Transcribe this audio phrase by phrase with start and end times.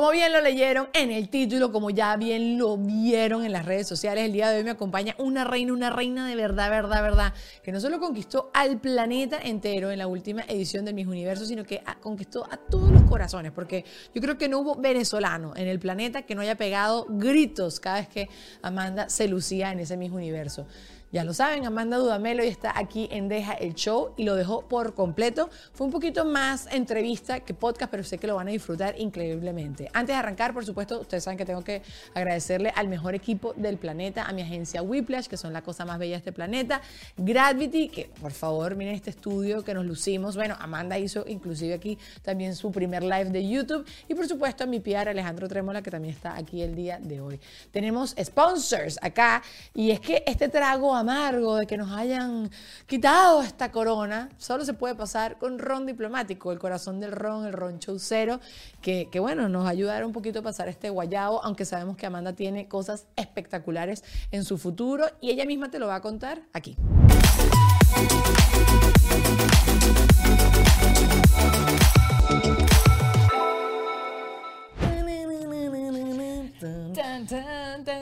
[0.00, 3.86] Como bien lo leyeron en el título, como ya bien lo vieron en las redes
[3.86, 7.34] sociales, el día de hoy me acompaña una reina, una reina de verdad, verdad, verdad,
[7.62, 11.64] que no solo conquistó al planeta entero en la última edición de Mis Universos, sino
[11.64, 13.84] que conquistó a todos los corazones, porque
[14.14, 17.96] yo creo que no hubo venezolano en el planeta que no haya pegado gritos cada
[17.96, 18.30] vez que
[18.62, 20.66] Amanda se lucía en ese mismo universo.
[21.12, 24.68] Ya lo saben, Amanda Dudamelo y está aquí en Deja el Show y lo dejó
[24.68, 25.50] por completo.
[25.72, 29.90] Fue un poquito más entrevista que podcast, pero sé que lo van a disfrutar increíblemente.
[29.92, 31.82] Antes de arrancar, por supuesto, ustedes saben que tengo que
[32.14, 35.98] agradecerle al mejor equipo del planeta, a mi agencia Whiplash, que son la cosa más
[35.98, 36.80] bella de este planeta,
[37.16, 40.36] Gravity, que por favor miren este estudio que nos lucimos.
[40.36, 44.68] Bueno, Amanda hizo inclusive aquí también su primer live de YouTube y por supuesto a
[44.68, 47.40] mi PR Alejandro Trémola, que también está aquí el día de hoy.
[47.72, 49.42] Tenemos sponsors acá
[49.74, 52.50] y es que este trago amargo de que nos hayan
[52.86, 57.52] quitado esta corona, solo se puede pasar con ron diplomático, el corazón del ron, el
[57.52, 58.40] ron chaucero,
[58.80, 62.32] que, que bueno, nos ayudará un poquito a pasar este guayabo, aunque sabemos que Amanda
[62.32, 66.76] tiene cosas espectaculares en su futuro y ella misma te lo va a contar aquí.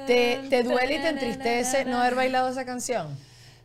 [0.09, 3.17] ¿Te, ¿Te, duele y te entristece no haber bailado esa canción?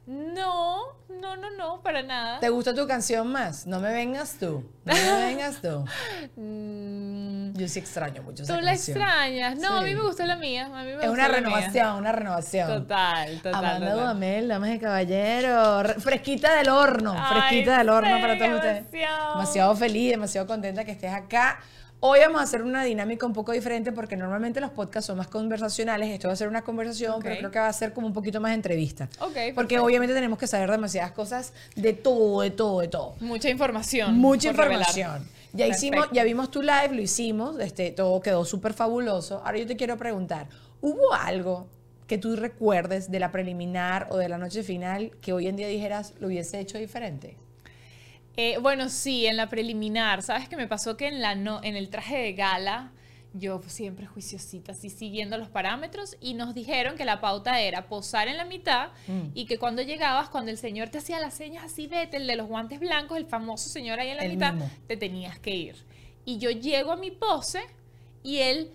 [0.05, 2.39] No, no, no, no, para nada.
[2.41, 3.65] ¿Te gusta tu canción más?
[3.65, 4.69] No me vengas tú.
[4.83, 5.85] No me vengas tú.
[6.35, 7.53] Mm.
[7.55, 8.97] Yo sí extraño mucho esa Tú la canción.
[8.97, 9.57] extrañas.
[9.59, 10.65] No, a mí me gusta la mía.
[10.65, 11.93] A mí me Es gusta una la renovación, mía.
[11.93, 12.67] una renovación.
[12.67, 13.53] Total, total.
[13.55, 13.93] Amanda.
[13.93, 15.83] Dudamel, damas y caballeros.
[15.83, 18.91] Re- Fresquita del horno, Ay, fresquita del horno para todos ustedes.
[18.91, 21.59] Demasiado feliz, demasiado contenta que estés acá.
[22.05, 25.29] Hoy vamos a hacer una dinámica un poco diferente porque normalmente los podcasts son más
[25.29, 26.09] conversacionales.
[26.09, 28.41] Esto va a ser una conversación, pero creo que va a ser como un poquito
[28.41, 29.07] más entrevista.
[29.21, 33.15] Ok, Porque obviamente tenemos que saber demasiadas cosas de todo, de todo, de todo.
[33.21, 34.17] Mucha información.
[34.17, 34.81] Mucha revelar.
[34.81, 35.29] información.
[35.53, 36.15] Ya hicimos, Perfecto.
[36.15, 39.41] ya vimos tu live, lo hicimos, este, todo quedó súper fabuloso.
[39.45, 40.49] Ahora yo te quiero preguntar,
[40.81, 41.69] ¿hubo algo
[42.07, 45.69] que tú recuerdes de la preliminar o de la noche final que hoy en día
[45.69, 47.37] dijeras lo hubiese hecho diferente?
[48.35, 50.21] Eh, bueno, sí, en la preliminar.
[50.23, 50.97] ¿Sabes qué me pasó?
[50.97, 52.91] Que en, la no, en el traje de gala,
[53.33, 58.27] yo siempre juiciosita, así siguiendo los parámetros, y nos dijeron que la pauta era posar
[58.27, 59.29] en la mitad Mm.
[59.33, 62.35] y que cuando llegabas, cuando el señor te hacía las señas así, vete, el de
[62.35, 64.69] los guantes blancos, el famoso señor ahí en la El mitad, mismo.
[64.87, 65.85] te tenías que ir.
[66.25, 67.61] Y yo llego a mi pose
[68.23, 68.71] y él,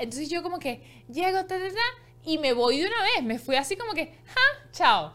[0.00, 3.38] entonces yo como que llego, ta, ta, ta, y me voy de una vez, me
[3.38, 5.14] fui así como que, ja, chao.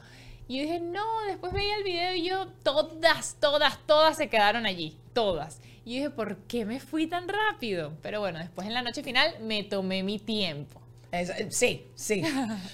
[0.51, 4.65] Y yo dije, no, después veía el video y yo, todas, todas, todas se quedaron
[4.65, 5.61] allí, todas.
[5.85, 7.93] Y yo dije, ¿por qué me fui tan rápido?
[8.01, 10.80] Pero bueno, después en la noche final me tomé mi tiempo.
[11.11, 12.23] Es- sí, sí.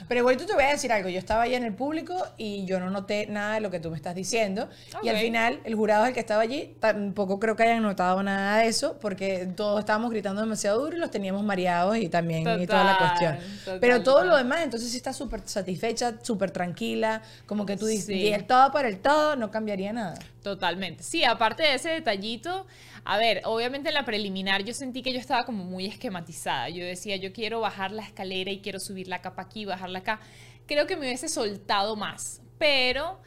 [0.08, 1.10] Pero igual tú te voy a decir algo.
[1.10, 3.90] Yo estaba ahí en el público y yo no noté nada de lo que tú
[3.90, 4.70] me estás diciendo.
[5.02, 8.22] Y al final, el jurado es el que estaba allí, tampoco creo que hayan notado
[8.22, 12.42] nada de eso, porque todos estábamos gritando demasiado duro y los teníamos mareados y también
[12.62, 13.38] y toda la cuestión.
[13.66, 14.30] total, Pero todo total.
[14.30, 18.14] lo demás, entonces sí estás súper satisfecha, súper tranquila, como que tú dices, Sí.
[18.14, 20.14] y el todo por el todo, no cambiaría nada.
[20.44, 21.04] Totalmente.
[21.04, 22.68] Sí, aparte de ese detallito,
[23.10, 26.68] a ver, obviamente en la preliminar yo sentí que yo estaba como muy esquematizada.
[26.68, 30.20] Yo decía, yo quiero bajar la escalera y quiero subir la capa aquí, bajarla acá.
[30.66, 33.22] Creo que me hubiese soltado más, pero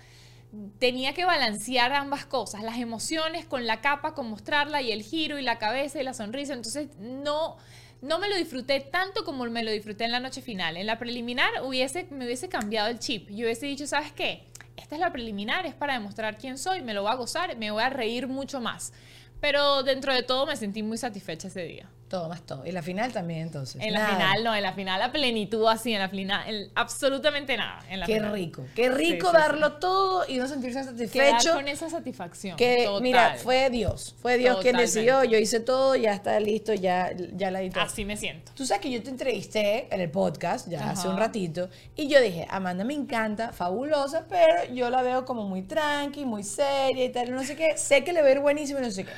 [0.78, 5.38] tenía que balancear ambas cosas, las emociones con la capa, con mostrarla y el giro
[5.38, 6.52] y la cabeza y la sonrisa.
[6.52, 7.56] Entonces no,
[8.02, 10.76] no me lo disfruté tanto como me lo disfruté en la noche final.
[10.76, 13.30] En la preliminar hubiese, me hubiese cambiado el chip.
[13.30, 14.44] Yo hubiese dicho, ¿sabes qué?
[14.76, 17.70] Esta es la preliminar, es para demostrar quién soy, me lo voy a gozar, me
[17.70, 18.92] voy a reír mucho más.
[19.40, 21.88] Pero dentro de todo me sentí muy satisfecha ese día.
[22.08, 22.66] Todo más todo.
[22.66, 23.80] Y la final también, entonces.
[23.80, 27.56] En la final no, en la final la plenitud así, en la final en- absolutamente
[27.56, 27.84] nada.
[27.88, 28.32] En la Qué final.
[28.32, 28.66] rico.
[28.74, 31.52] Qué rico Sí, sí, darlo todo y no sentirse Quedar satisfecho.
[31.54, 32.56] con esa satisfacción.
[32.56, 33.02] Que Total.
[33.02, 37.52] mira, fue Dios, fue Dios quien decidió, yo hice todo, ya está listo, ya, ya
[37.52, 37.78] la edité.
[37.78, 38.50] Así me siento.
[38.56, 42.20] Tú sabes que yo te entrevisté en el podcast ya hace un ratito y yo
[42.20, 47.10] dije, Amanda me encanta, fabulosa, pero yo la veo como muy tranqui, muy seria y
[47.10, 49.12] tal, no sé qué, sé que le ir buenísimo y no sé qué.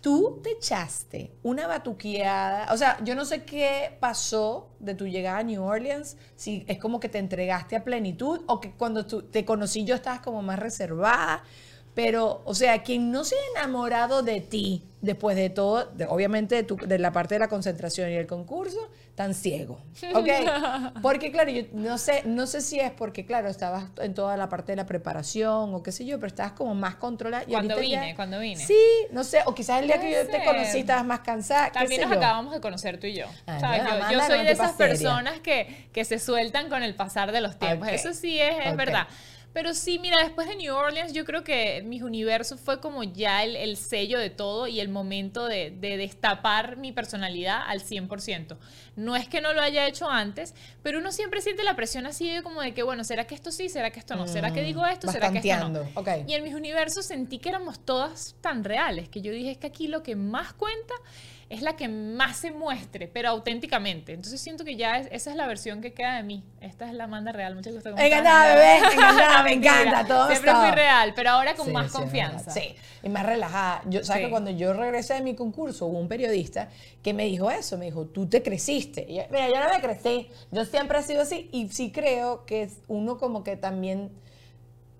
[0.00, 5.38] Tú te echaste una batuqueada, o sea, yo no sé qué pasó de tu llegada
[5.38, 9.20] a New Orleans, si es como que te entregaste a plenitud o que cuando tú,
[9.22, 11.42] te conocí yo estabas como más reservada,
[11.94, 16.62] pero, o sea, quien no se ha enamorado de ti después de todo, de- obviamente
[16.62, 18.78] de, de la parte de la concentración y el concurso,
[19.20, 19.78] tan ciego,
[20.14, 20.28] ¿ok?
[21.02, 24.48] Porque, claro, yo no sé, no sé si es porque, claro, estabas en toda la
[24.48, 27.44] parte de la preparación o qué sé yo, pero estabas como más controlada.
[27.46, 28.64] y Cuando ya- vine, cuando vine.
[28.64, 28.78] Sí,
[29.12, 32.00] no sé, o quizás el día que yo te conocí estabas más cansada, qué También
[32.00, 32.18] sé nos yo.
[32.18, 33.26] acabamos de conocer tú y yo.
[33.46, 34.88] Ah, Yo- Amanda yo, no, soy no de esas seria.
[34.94, 37.88] personas que, que se sueltan con el pasar de los tiempos.
[37.88, 39.06] Eso sí es, es verdad.
[39.52, 43.42] Pero sí, mira, después de New Orleans, yo creo que mis universos fue como ya
[43.42, 48.56] el, el sello de todo y el momento de, de, destapar mi personalidad al 100%.
[48.94, 52.30] No es que no lo haya hecho antes, pero uno siempre siente la presión así
[52.32, 53.68] de como de que, bueno, ¿será que esto sí?
[53.68, 54.28] ¿Será que esto no?
[54.28, 55.10] ¿Será que digo esto?
[55.10, 55.82] ¿Será que esto no?
[55.94, 56.24] Okay.
[56.28, 59.66] Y en mis universos sentí que éramos todas tan reales, que yo dije, es que
[59.66, 60.94] aquí lo que más cuenta
[61.50, 64.12] es la que más se muestre, pero auténticamente.
[64.12, 66.44] Entonces siento que ya esa es la versión que queda de mí.
[66.60, 67.56] Esta es la Amanda real.
[67.56, 67.92] Muchas gracias.
[67.98, 68.76] Encantada, bebé.
[68.76, 70.04] Encantada, me encanta.
[70.08, 72.52] Todo Siempre fui real, pero ahora con más confianza.
[72.52, 73.82] Sí, y más relajada.
[73.86, 76.68] Yo, ¿sabes que cuando yo regresé de mi concurso hubo un periodista
[77.02, 77.76] que me dijo eso?
[77.76, 79.04] Me dijo, tú te creciste.
[79.08, 80.30] Y yo, mira, yo no me crecí.
[80.52, 84.12] Yo siempre he sido así y sí creo que uno como que también...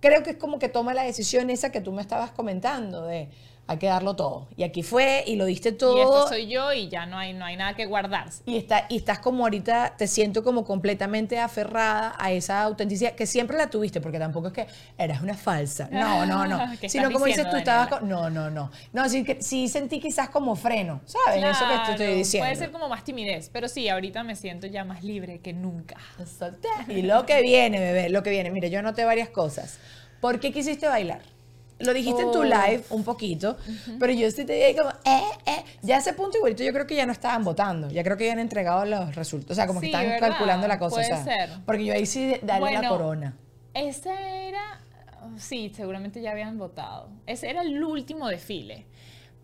[0.01, 3.29] Creo que es como que toma la decisión esa que tú me estabas comentando de
[3.71, 4.49] hay que darlo todo.
[4.57, 5.97] Y aquí fue y lo diste todo.
[5.97, 8.43] Y esto soy yo y ya no hay, no hay nada que guardarse.
[8.45, 13.27] Y, está, y estás como ahorita, te siento como completamente aferrada a esa autenticidad que
[13.27, 14.67] siempre la tuviste, porque tampoco es que
[14.99, 15.89] eras una falsa.
[15.93, 16.59] No, no, no.
[16.89, 18.73] Sino como dices tú, estabas con, No, no, no.
[18.93, 21.45] No, sí, que, sí sentí quizás como freno, ¿sabes?
[21.45, 22.47] Eso que te estoy diciendo.
[22.47, 25.97] Puede ser como más timidez, pero sí, ahorita me siento ya más libre que nunca.
[26.89, 28.51] Y lo que viene, bebé, lo que viene.
[28.51, 29.79] Mire, yo anoté varias cosas.
[30.21, 31.21] ¿Por qué quisiste bailar?
[31.81, 32.45] Lo dijiste en tu oh.
[32.45, 33.57] live un poquito,
[33.99, 35.65] pero yo sí te dije como, eh, eh.
[35.83, 38.27] Ya a ese punto igualito yo creo que ya no estaban votando, ya creo que
[38.27, 40.97] ya han entregado los resultados, o sea, como que estaban calculando la cosa.
[40.97, 41.51] Puede ser.
[41.65, 43.37] Porque yo ahí sí dale la corona.
[43.73, 44.11] Ese
[44.49, 44.81] era,
[45.37, 47.09] sí, seguramente ya habían votado.
[47.27, 48.87] Ese era el último desfile.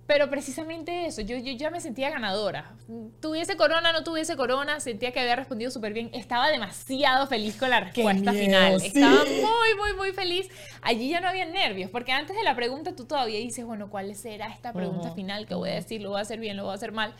[0.06, 2.76] Pero precisamente eso, yo, yo ya me sentía ganadora.
[3.20, 6.10] Tuviese corona, no tuviese corona, sentía que había respondido súper bien.
[6.12, 8.80] Estaba demasiado feliz con la respuesta final.
[8.80, 10.48] Estaba muy, muy, muy feliz.
[10.82, 14.14] Allí ya no había nervios, porque antes de la pregunta tú todavía dices, bueno, ¿cuál
[14.14, 15.46] será esta pregunta final?
[15.46, 16.00] ¿Qué voy a decir?
[16.00, 16.56] ¿Lo voy a hacer bien?
[16.56, 17.12] ¿Lo voy a hacer mal?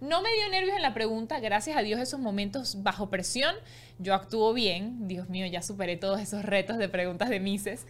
[0.00, 3.54] No me dio nervios en la pregunta, gracias a Dios esos momentos bajo presión,
[3.98, 7.86] yo actúo bien, Dios mío, ya superé todos esos retos de preguntas de Mises,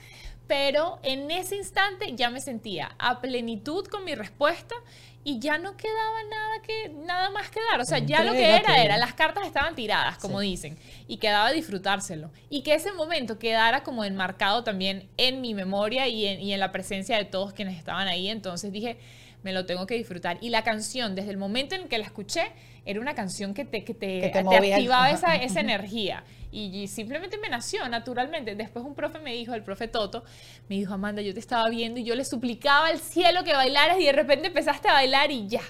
[0.50, 4.74] pero en ese instante ya me sentía a plenitud con mi respuesta
[5.22, 8.56] y ya no quedaba nada que nada más que dar, o sea, ya lo que
[8.56, 10.76] era era las cartas estaban tiradas, como dicen,
[11.06, 12.32] y quedaba disfrutárselo.
[12.48, 16.58] Y que ese momento quedara como enmarcado también en mi memoria y en, y en
[16.58, 18.98] la presencia de todos quienes estaban ahí, entonces dije,
[19.44, 20.38] me lo tengo que disfrutar.
[20.40, 22.50] Y la canción, desde el momento en que la escuché,
[22.84, 26.24] era una canción que te, que te, activaba esa, esa energía.
[26.52, 28.54] Y, simplemente me nació naturalmente.
[28.54, 30.24] Después un profe me dijo, el profe Toto,
[30.68, 34.00] me dijo, Amanda, yo te estaba viendo y yo le suplicaba al cielo que bailaras
[34.00, 35.62] y de repente empezaste a bailar y ya.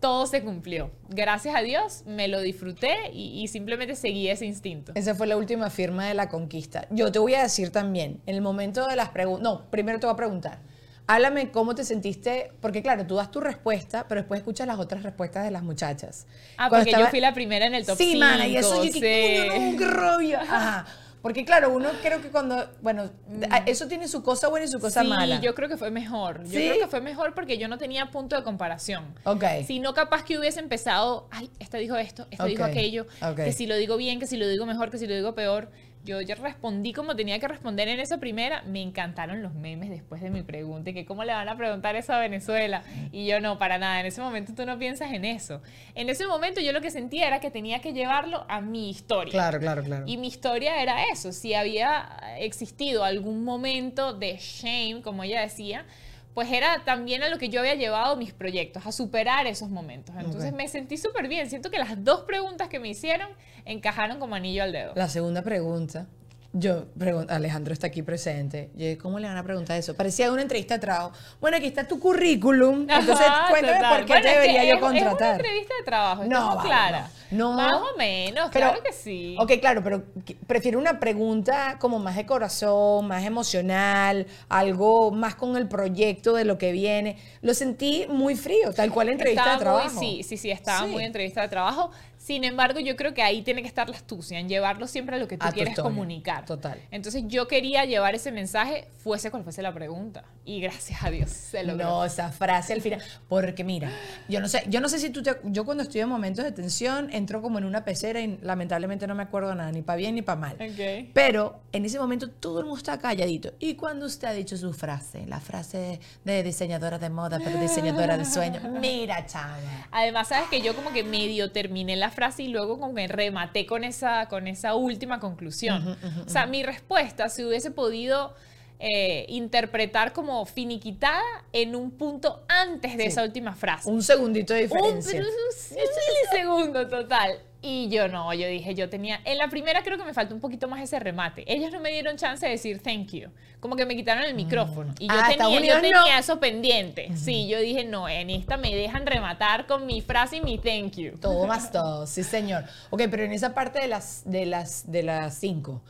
[0.00, 0.90] Todo se cumplió.
[1.08, 4.92] Gracias a Dios me lo disfruté y, simplemente seguí ese instinto.
[4.94, 6.86] Esa fue la última firma de la conquista.
[6.90, 10.06] Yo te voy a decir también, en el momento de las preguntas, no, primero te
[10.06, 10.58] voy a preguntar,
[11.06, 15.02] Háblame cómo te sentiste, porque claro, tú das tu respuesta, pero después escuchas las otras
[15.02, 16.26] respuestas de las muchachas.
[16.56, 18.12] Ah, porque yo fui la primera en el top 5.
[18.12, 19.00] Sí, mana, y eso yo sí.
[19.00, 20.38] no, qué rollo.
[20.40, 20.86] Ajá.
[21.24, 23.44] Porque claro, uno creo que cuando, bueno, mm.
[23.64, 25.38] eso tiene su cosa buena y su cosa mala.
[25.38, 26.44] Sí, yo creo que fue mejor.
[26.44, 29.06] Yo creo que fue mejor porque yo no tenía punto de comparación.
[29.24, 29.42] Ok.
[29.66, 33.06] Si no, capaz que hubiese empezado, ay, esta dijo esto, esta dijo aquello,
[33.36, 35.70] que si lo digo bien, que si lo digo mejor, que si lo digo peor.
[36.04, 38.62] Yo ya respondí como tenía que responder en esa primera.
[38.62, 40.92] Me encantaron los memes después de mi pregunta.
[40.92, 42.82] que cómo le van a preguntar eso a Venezuela.
[43.10, 44.00] Y yo no, para nada.
[44.00, 45.62] En ese momento tú no piensas en eso.
[45.94, 49.32] En ese momento yo lo que sentía era que tenía que llevarlo a mi historia.
[49.32, 50.04] Claro, claro, claro.
[50.06, 51.32] Y mi historia era eso.
[51.32, 55.86] Si había existido algún momento de shame, como ella decía,
[56.34, 60.14] pues era también a lo que yo había llevado mis proyectos, a superar esos momentos.
[60.18, 61.48] Entonces me sentí súper bien.
[61.48, 63.28] Siento que las dos preguntas que me hicieron
[63.64, 64.92] encajaron como anillo al dedo.
[64.96, 66.08] La segunda pregunta,
[66.56, 66.86] yo,
[67.28, 68.70] Alejandro está aquí presente.
[68.76, 69.94] Yo, ¿cómo le van a preguntar eso?
[69.94, 71.10] Parecía una entrevista de trabajo.
[71.40, 72.86] Bueno, aquí está tu currículum.
[72.88, 75.10] Entonces, cuéntame por qué te debería yo contratar.
[75.10, 77.10] Es una entrevista de trabajo, no, clara.
[77.32, 79.36] No, Más o menos, claro que sí.
[79.40, 80.04] Ok, claro, pero
[80.46, 86.44] prefiero una pregunta como más de corazón, más emocional, algo más con el proyecto de
[86.44, 87.16] lo que viene.
[87.42, 89.98] Lo sentí muy frío, tal cual entrevista de trabajo.
[89.98, 91.90] sí, sí, sí, estaba muy entrevista de trabajo.
[92.24, 95.18] Sin embargo, yo creo que ahí tiene que estar la astucia, en llevarlo siempre a
[95.18, 96.46] lo que tú quieres comunicar.
[96.46, 96.80] Total.
[96.90, 100.24] Entonces yo quería llevar ese mensaje, fuese cual fuese la pregunta.
[100.46, 101.84] Y gracias a Dios se logró.
[101.84, 103.02] No, esa frase al final.
[103.28, 103.90] Porque mira,
[104.26, 106.52] yo no sé, yo no sé si tú te, yo cuando estoy en momentos de
[106.52, 110.14] tensión entro como en una pecera y lamentablemente no me acuerdo nada, ni para bien
[110.14, 110.54] ni para mal.
[110.54, 111.10] Okay.
[111.12, 113.52] Pero en ese momento todo el mundo está calladito.
[113.58, 118.16] Y cuando usted ha dicho su frase, la frase de diseñadora de moda, pero diseñadora
[118.16, 119.58] de sueños, mira, chava.
[119.90, 123.66] Además, sabes que yo como que medio terminé la frase y luego como que rematé
[123.66, 125.96] con esa, con esa última conclusión.
[126.26, 128.34] o sea, mi respuesta, si hubiese podido
[128.80, 133.88] eh, interpretar como finiquitada en un punto antes de esa última frase.
[133.88, 135.20] Un segundito de diferencia.
[135.20, 137.38] Un, un, segundo total.
[137.66, 140.40] Y yo no, yo dije, yo tenía, en la primera creo que me faltó un
[140.42, 141.50] poquito más ese remate.
[141.50, 144.92] Ellos no me dieron chance de decir thank you, como que me quitaron el micrófono.
[144.98, 145.82] Y yo Ah, tenía, yo Unidos no.
[146.02, 147.08] tenía eso pendiente.
[147.16, 150.96] Sí, yo dije, no, en esta me dejan rematar con mi frase y mi thank
[150.96, 151.16] you.
[151.18, 152.64] Todo más todo, sí señor.
[152.90, 155.80] Ok, pero en esa parte de las, de las, de las cinco,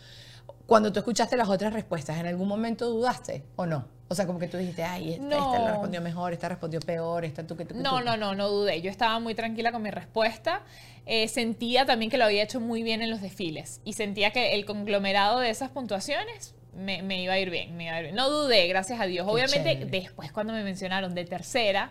[0.67, 3.89] cuando tú escuchaste las otras respuestas, ¿en algún momento dudaste o no?
[4.09, 5.59] O sea, como que tú dijiste, ay, esta, esta No.
[5.65, 8.05] la respondió mejor, esta respondió peor, esta tú que tú que No, tú.
[8.05, 8.83] no, no, no dudé.
[8.83, 10.61] Yo estaba muy tranquila con mi respuesta.
[11.07, 14.55] Eh, sentía también que lo había hecho muy bien en los desfiles y sentía que
[14.55, 18.05] el conglomerado de esas puntuaciones me, me iba a ir bien, me iba a ir
[18.07, 18.17] bien.
[18.17, 19.27] No dudé, gracias a Dios.
[19.27, 19.87] Qué Obviamente, chévere.
[19.91, 21.91] después cuando me mencionaron de tercera,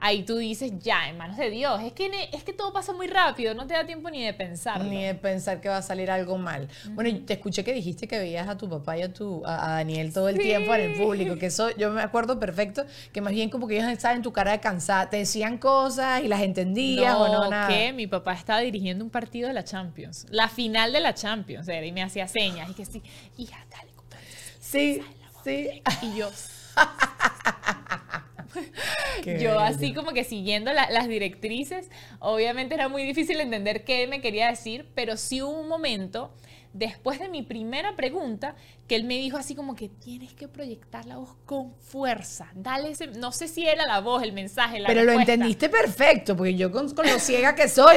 [0.00, 1.80] ahí tú dices, ya, en manos de Dios.
[1.82, 4.84] Es que, es que todo pasa muy rápido, no te da tiempo ni de pensarlo.
[4.84, 6.68] Ni de pensar que va a salir algo mal.
[6.90, 9.74] Bueno, te escuché que dijiste que veías a tu papá y a, tu, a, a
[9.76, 10.42] Daniel todo el Sí.
[10.42, 13.76] tiempo en el público, que eso yo me acuerdo perfecto, que más bien como que
[13.78, 17.50] ellos estaban en tu cara de cansada, te decían cosas y las entendías o no,
[17.50, 17.68] nada.
[17.68, 21.68] que mi papá estaba dirigiendo un partido de la Champions, la final de la Champions,
[21.68, 23.02] era, y me hacía señas y que sí,
[23.36, 24.24] hija, dale, compadre.
[24.60, 25.02] Sí,
[25.44, 25.82] sí.
[26.02, 26.30] Y yo,
[29.22, 29.60] Qué yo bello.
[29.60, 34.48] así como que siguiendo la- las directrices, obviamente era muy difícil entender qué me quería
[34.48, 36.32] decir, pero sí hubo un momento
[36.72, 38.54] después de mi primera pregunta
[38.86, 42.90] que él me dijo así como que tienes que proyectar la voz con fuerza, dale
[42.90, 46.54] ese, no sé si era la voz, el mensaje, la Pero lo entendiste perfecto, porque
[46.54, 47.96] yo con, con lo ciega que soy,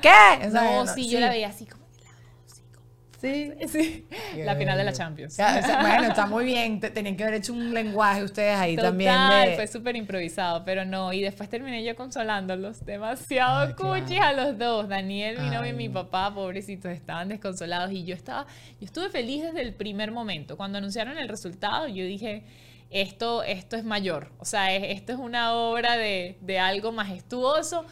[0.00, 0.46] ¿qué?
[0.46, 2.86] O sea, No, sí, yo la veía así como la voz, así como-
[3.24, 3.52] Sí.
[3.68, 4.92] Sí, Qué la final de la.
[4.92, 5.36] Champions.
[5.36, 6.78] Ya, o sea, bueno, está muy bien.
[6.80, 9.50] te- Tenían que haber hecho un lenguaje ustedes ahí Total, también.
[9.50, 9.54] De...
[9.56, 11.12] fue súper improvisado, pero no.
[11.12, 12.84] Y después terminé yo consolándolos.
[12.84, 14.40] Demasiado Ay, cuchis claro.
[14.42, 14.88] a los dos.
[14.88, 17.90] Daniel, mi novio y mi papá, pobrecitos, estaban desconsolados.
[17.92, 18.46] Y yo estaba,
[18.80, 20.56] yo estuve feliz desde el primer momento.
[20.56, 22.42] Cuando anunciaron el resultado, yo dije,
[22.90, 24.30] esto, esto es mayor.
[24.38, 27.84] O sea, es- esto es una obra de, de algo majestuoso.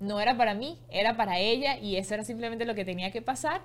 [0.00, 1.78] No era para mí, era para ella.
[1.78, 3.60] Y eso era simplemente lo que tenía que pasar.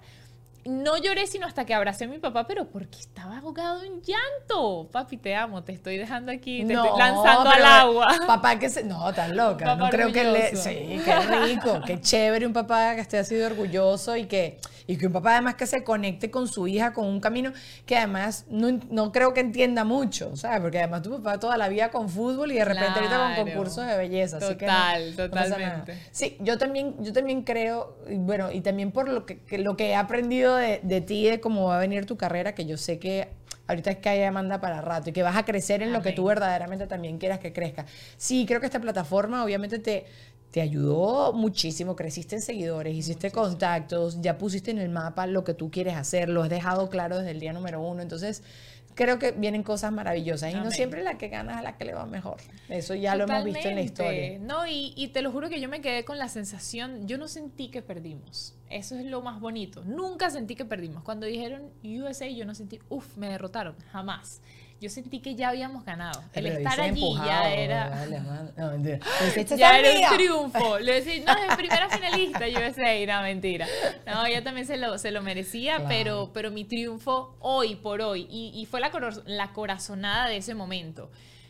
[0.67, 4.89] No lloré sino hasta que abracé a mi papá, pero porque estaba ahogado en llanto.
[4.91, 8.07] Papi, te amo, te estoy dejando aquí, te estoy lanzando al agua.
[8.27, 8.83] Papá que se...
[8.83, 9.65] No, estás loca.
[9.65, 10.55] Papá no creo que le...
[10.55, 14.97] Sí, qué rico, qué chévere un papá que esté así de orgulloso y que, y
[14.97, 17.53] que un papá además que se conecte con su hija con un camino
[17.85, 20.59] que además no, no creo que entienda mucho, ¿sabes?
[20.59, 23.85] Porque además tu papá toda la vida con fútbol y de repente ahorita con concursos
[23.87, 24.37] de belleza.
[24.37, 25.97] así que no- Total, totalmente.
[26.11, 29.89] Sí, yo también, yo también creo, bueno, y también por lo que, que lo que
[29.91, 32.99] he aprendido de, de ti, de cómo va a venir tu carrera, que yo sé
[32.99, 33.29] que
[33.67, 36.13] ahorita es que hay demanda para rato y que vas a crecer en lo que
[36.13, 37.85] tú verdaderamente también quieras que crezca.
[38.17, 40.05] Sí, creo que esta plataforma obviamente te,
[40.51, 45.53] te ayudó muchísimo, creciste en seguidores, hiciste contactos, ya pusiste en el mapa lo que
[45.53, 48.43] tú quieres hacer, lo has dejado claro desde el día número uno, entonces
[48.97, 51.93] creo que vienen cosas maravillosas y no siempre la que gana es la que le
[51.93, 52.37] va mejor.
[52.67, 54.39] Eso ya lo hemos visto en la historia.
[54.39, 57.27] No, y, y te lo juro que yo me quedé con la sensación, yo no
[57.27, 58.55] sentí que perdimos.
[58.69, 59.83] Eso es lo más bonito.
[59.85, 61.03] Nunca sentí que perdimos.
[61.03, 63.75] Cuando dijeron USA, yo no sentí, uff, me derrotaron.
[63.91, 64.41] Jamás.
[64.79, 66.21] Yo sentí que ya habíamos ganado.
[66.33, 67.89] El Pero estar allí empujado, ya era...
[68.23, 68.51] man.
[68.55, 68.99] No, mentira.
[69.35, 70.09] Esta ya era mía.
[70.11, 70.79] un triunfo.
[70.79, 73.67] Le decía, no, es primera finalista, USA, no, mentira.
[74.05, 75.89] No, ella también se lo, se lo merecía, Claro.
[75.89, 78.91] pero, pero mi triunfo hoy por hoy, y, y fue la,
[79.25, 81.09] la corazonada de ese momento.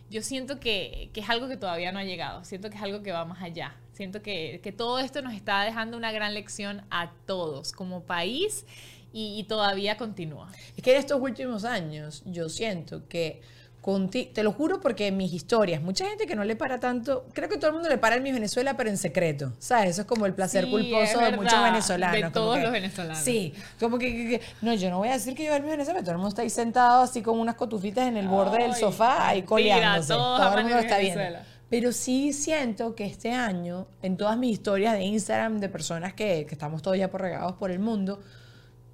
[0.10, 3.04] Yo siento que, que es algo que todavía no ha llegado, siento que es algo
[3.04, 3.76] que va más allá.
[3.92, 8.66] Siento que, que todo esto nos está dejando una gran lección a todos como país
[9.14, 10.50] y, y todavía continúa.
[10.76, 13.42] Es que en estos últimos años yo siento que
[13.82, 17.26] conti- te lo juro porque en mis historias, mucha gente que no le para tanto,
[17.34, 19.92] creo que todo el mundo le para el Miss Venezuela, pero en secreto, ¿sabes?
[19.92, 22.22] Eso es como el placer Sí, culposo de muchos venezolanos.
[22.22, 23.18] de todos que- los venezolanos.
[23.24, 25.72] Sí, como que, que- que- no, yo no voy a decir que yo el Miss
[25.72, 28.72] Venezuela, todo el mundo está ahí sentado así con unas cotufitas en el borde del
[28.74, 30.14] Ay, sofá, ahí coleándose.
[30.14, 31.22] todos Todo el mundo está viendo.
[31.70, 36.46] Pero sí siento que este año, en todas mis historias de Instagram, de personas que,
[36.46, 38.22] que estamos todos ya por regados por el mundo,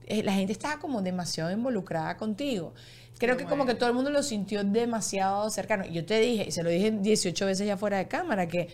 [0.07, 2.73] la gente estaba como demasiado involucrada contigo.
[3.17, 5.85] Creo que como que todo el mundo lo sintió demasiado cercano.
[5.85, 8.69] Yo te dije, y se lo dije 18 veces ya fuera de cámara, que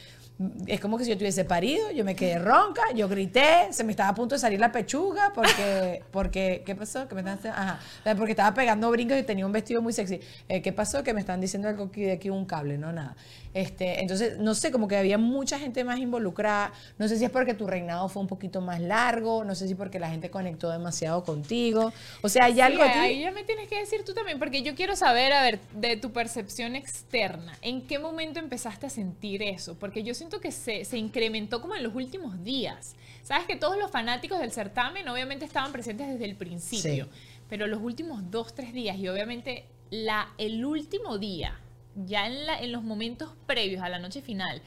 [0.68, 3.92] es como que si yo tuviese parido, yo me quedé ronca, yo grité, se me
[3.92, 7.10] estaba a punto de salir la pechuga porque, porque ¿qué pasó?
[7.10, 7.80] Que me están, ajá,
[8.16, 10.22] porque estaba pegando brincos y tenía un vestido muy sexy.
[10.48, 11.04] Eh, ¿Qué pasó?
[11.04, 13.18] Que me están diciendo algo aquí de aquí un cable, no nada.
[13.54, 16.72] Este, entonces, no sé, como que había mucha gente más involucrada.
[16.98, 19.76] No sé si es porque tu reinado fue un poquito más largo, no sé si
[19.76, 21.92] porque la gente conectó demasiado contigo.
[22.22, 24.96] O sea, hay algo ahí ya me tienes que decir tú también, porque yo quiero
[24.96, 29.78] saber, a ver, de tu percepción externa, ¿en qué momento empezaste a sentir eso?
[29.80, 32.96] Porque yo siento que se, se incrementó como en los últimos días.
[33.24, 37.12] Sabes que todos los fanáticos del certamen obviamente estaban presentes desde el principio, Sí.
[37.48, 41.60] pero los últimos dos, tres días y obviamente la, el último día,
[41.96, 44.62] ya en, la, en los momentos previos a la noche final,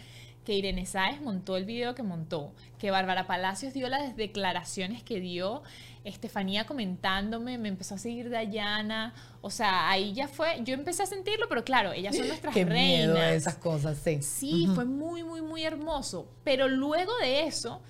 [0.44, 5.20] que Irene Sáez montó el video que montó, que Bárbara Palacios dio las declaraciones que
[5.20, 5.62] dio,
[6.04, 11.06] Estefanía comentándome, me empezó a seguir Dayana, o sea, ahí ya fue, yo empecé a
[11.06, 13.14] sentirlo, pero claro, ellas son nuestras Qué reinas.
[13.14, 14.20] miedo esas cosas, sí.
[14.22, 16.28] Sí, fue muy, muy, muy hermoso.
[16.44, 17.82] Pero luego de eso,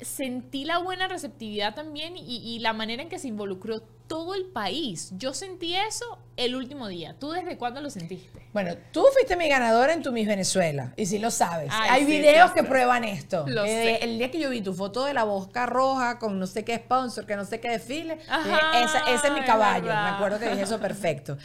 [0.00, 4.44] sentí la buena receptividad también y, y la manera en que se involucró todo el
[4.46, 5.12] país.
[5.16, 7.16] Yo sentí eso el último día.
[7.18, 8.44] ¿Tú desde cuándo lo sentiste?
[8.52, 11.70] Bueno, tú fuiste mi ganadora en tu Miss Venezuela, y si lo sabes.
[11.72, 13.46] Ay, Hay sí, videos sí, que prueban esto.
[13.48, 13.68] Lo Eh,
[14.00, 14.04] sé.
[14.04, 16.76] El día que yo vi tu foto de la bosca roja con no sé qué
[16.76, 19.86] sponsor, que no sé qué desfile, Ajá, eh, esa- ese es mi caballo.
[19.86, 21.38] Me acuerdo que dije eso perfecto.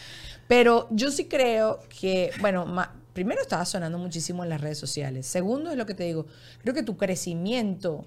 [0.47, 2.65] Pero yo sí creo que, bueno,
[3.13, 5.25] primero estaba sonando muchísimo en las redes sociales.
[5.27, 6.25] Segundo es lo que te digo,
[6.61, 8.05] creo que tu crecimiento,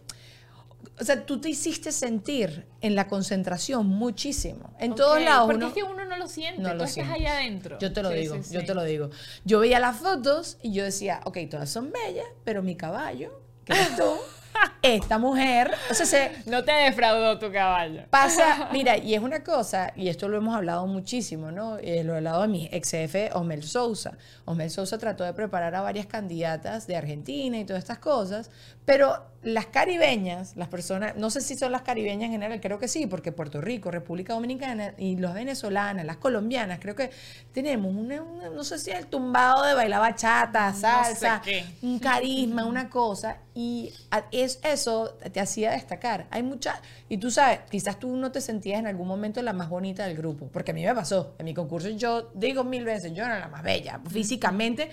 [1.00, 4.74] o sea, tú te hiciste sentir en la concentración muchísimo.
[4.78, 5.44] En todos Ok, lados.
[5.46, 6.60] Porque uno- es que uno no lo siente.
[6.62, 7.14] no tú lo estás sientes.
[7.16, 7.78] allá adentro.
[7.78, 8.66] Yo te lo Sí, digo, sí, yo sí.
[8.66, 9.10] te lo digo.
[9.44, 13.72] Yo veía las fotos y yo decía, ok, todas son bellas, pero mi caballo, que
[13.72, 14.04] eres tú,
[14.82, 18.02] esta mujer, o sea, se No te defraudó tu caballo.
[18.10, 21.78] pasa, mira, y es una cosa, y esto lo hemos hablado muchísimo, ¿no?
[21.78, 24.18] Eh, lo he hablado de mi ex jefe, Osmel Sousa.
[24.44, 28.50] Osmel Sousa trató de preparar a varias candidatas de Argentina y todas estas cosas,
[28.84, 32.86] pero las caribeñas, las personas, no sé si son las caribeñas en general, creo que
[32.86, 37.10] sí, porque Puerto Rico, República Dominicana y los venezolanas, las colombianas, creo que
[37.52, 41.42] tenemos una, una- no sé si el tumbado de bailar bachata, salsa,
[41.82, 43.92] un carisma, una cosa, y
[44.30, 46.26] es, eso te hacía destacar.
[46.30, 49.68] Hay mucha, y tú sabes, quizás tú no te sentías en algún momento la más
[49.68, 53.12] bonita del grupo, porque a mí me pasó, en mi concurso yo digo mil veces,
[53.12, 54.90] yo era la más bella, físicamente,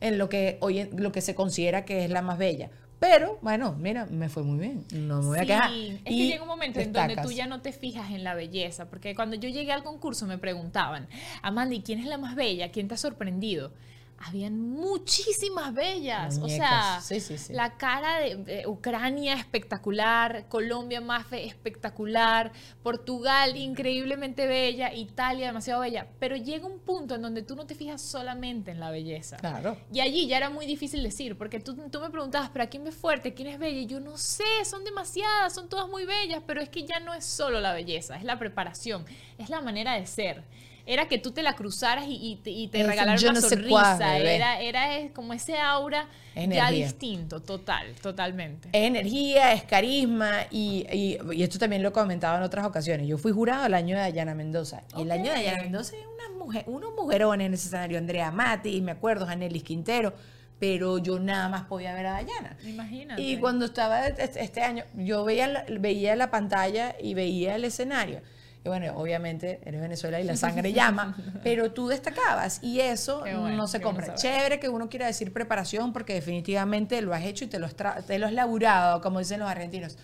[0.00, 2.68] en lo que hoy en- lo que se considera que es la más bella.
[2.98, 4.84] Pero, bueno, mira, me fue muy bien.
[4.92, 5.72] No me voy a quejar.
[5.72, 8.34] es que Y llega un momento en donde tú ya no te fijas en la
[8.34, 11.06] belleza, porque cuando yo llegué al concurso me preguntaban,
[11.42, 12.70] Amanda, ¿y quién es la más bella?
[12.70, 13.72] ¿Quién te ha sorprendido?
[14.18, 17.04] Habían muchísimas bellas, o sea, Muñecas.
[17.06, 17.52] Sí, sí, sí.
[17.52, 22.50] la cara de, de Ucrania espectacular, Colombia más fe- espectacular,
[22.82, 27.74] Portugal increíblemente bella, Italia demasiado bella, pero llega un punto en donde tú no te
[27.74, 29.36] fijas solamente en la belleza.
[29.36, 29.76] Claro.
[29.92, 32.94] Y allí ya era muy difícil decir, porque tú, tú me preguntabas, ¿pero quién es
[32.94, 33.34] fuerte?
[33.34, 33.78] ¿Quién es bella?
[33.80, 37.12] Y yo no sé, son demasiadas, son todas muy bellas, pero es que ya no
[37.12, 39.04] es solo la belleza, es la preparación,
[39.36, 40.42] es la manera de ser.
[40.88, 43.40] Era que tú te la cruzaras y, y te, y te Eso, regalaran una no
[43.40, 43.68] sonrisa.
[43.98, 48.68] cuál, era, era como ese aura ya distinto, total, totalmente.
[48.72, 53.08] Es energía, es carisma y, y- y esto también lo he comentado en otras ocasiones.
[53.08, 54.82] Yo fui jurado el año de Dayana Mendoza.
[54.96, 55.30] Y el año de.
[55.38, 57.98] Dayana Mendoza hay una mujer, unos mujerones en ese escenario.
[57.98, 60.14] Andrea Mati, me acuerdo, Janelis Quintero.
[60.58, 62.56] Pero yo nada más podía ver a Dayana.
[62.64, 63.20] Imagínate.
[63.20, 67.64] Y cuando estaba este, este año, yo veía la, veía la pantalla y veía el
[67.64, 68.22] escenario.
[68.66, 73.56] Y bueno, obviamente eres Venezuela y la sangre llama, pero tú destacabas y eso bueno,
[73.56, 74.14] no se compra.
[74.16, 78.18] Chévere que uno quiera decir preparación porque definitivamente lo has hecho y te lo te
[78.18, 79.96] lo has laburado, como dicen los argentinos.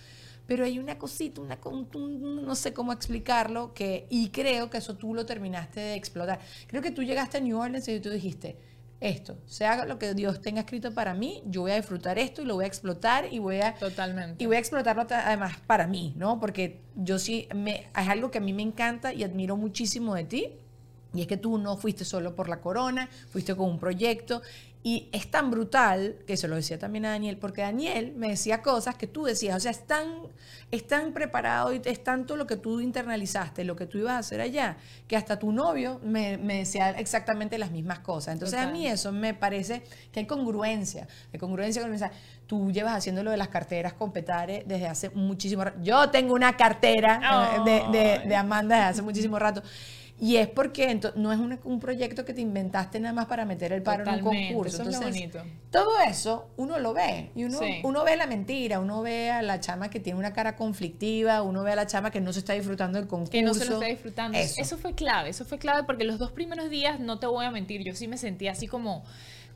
[0.47, 4.95] Pero hay una cosita, una, un- no sé cómo explicarlo, que, y creo que eso
[4.95, 6.39] tú lo terminaste de explotar.
[6.69, 8.57] Creo que tú llegaste a New Orleans y tú dijiste,
[9.03, 12.45] esto, sea lo que Dios tenga escrito para mí, yo voy a disfrutar esto y
[12.45, 14.43] lo voy a explotar y voy a, Totalmente.
[14.43, 16.39] y voy a explotarlo ta- además para mí, ¿no?
[16.41, 20.25] Porque yo sí, me, es algo que a mí me encanta y admiro muchísimo de
[20.25, 20.53] ti.
[21.15, 24.41] Y es que tú no fuiste solo por la corona, fuiste con un proyecto.
[24.85, 28.63] Y es tan brutal, que se lo decía también a Daniel, porque Daniel me decía
[28.63, 30.09] cosas que tú decías, o sea, es tan,
[30.73, 34.19] es tan preparado y es tanto lo que tú internalizaste, lo que tú ibas a
[34.19, 38.33] hacer allá, que hasta tu novio me, me decía exactamente las mismas cosas.
[38.35, 42.15] Entonces a mí eso me parece que hay congruencia, hay congruencia con el mensaje.
[42.49, 45.79] Tú llevas haciendo lo de las carteras con Petare desde hace muchísimo rato.
[45.81, 47.21] Yo tengo una cartera
[47.57, 47.61] eh,
[47.93, 49.63] de, de- de Amanda desde hace muchísimo rato.
[50.25, 53.73] Y es porque no es un, un proyecto que te inventaste nada más para meter
[53.73, 54.83] el paro en un concurso.
[54.83, 55.43] eso es lo bonito.
[55.73, 57.33] todo eso uno lo ve.
[57.35, 57.81] Y uno, Sí.
[57.83, 61.65] uno ve la mentira, uno ve a la chama que tiene una cara conflictiva, uno
[61.65, 63.33] ve a la chama que no se está disfrutando del concurso.
[63.33, 64.39] que no se lo está disfrutando.
[64.39, 64.61] Eso.
[64.61, 64.79] Eso.
[64.79, 67.83] fue clave, eso fue clave porque los dos primeros días, no te voy a mentir,
[67.83, 69.03] yo sí me sentía así como,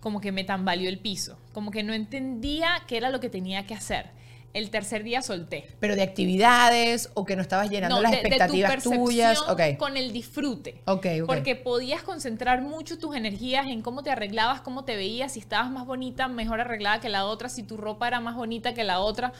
[0.00, 3.68] como que me tambaleó el piso, como que no entendía qué era lo que tenía
[3.68, 4.10] que hacer.
[4.54, 5.66] El tercer día solté.
[5.80, 8.70] Pero de actividades o que no estabas llenando las de- de tu expectativas
[9.06, 9.38] tuyas.
[9.76, 10.80] Con el disfrute.
[11.26, 15.70] Porque podías concentrar mucho tus energías en cómo te arreglabas, cómo te veías, si estabas
[15.70, 19.00] más bonita, mejor arreglada que la otra, si tu ropa era más bonita que la
[19.00, 19.32] otra.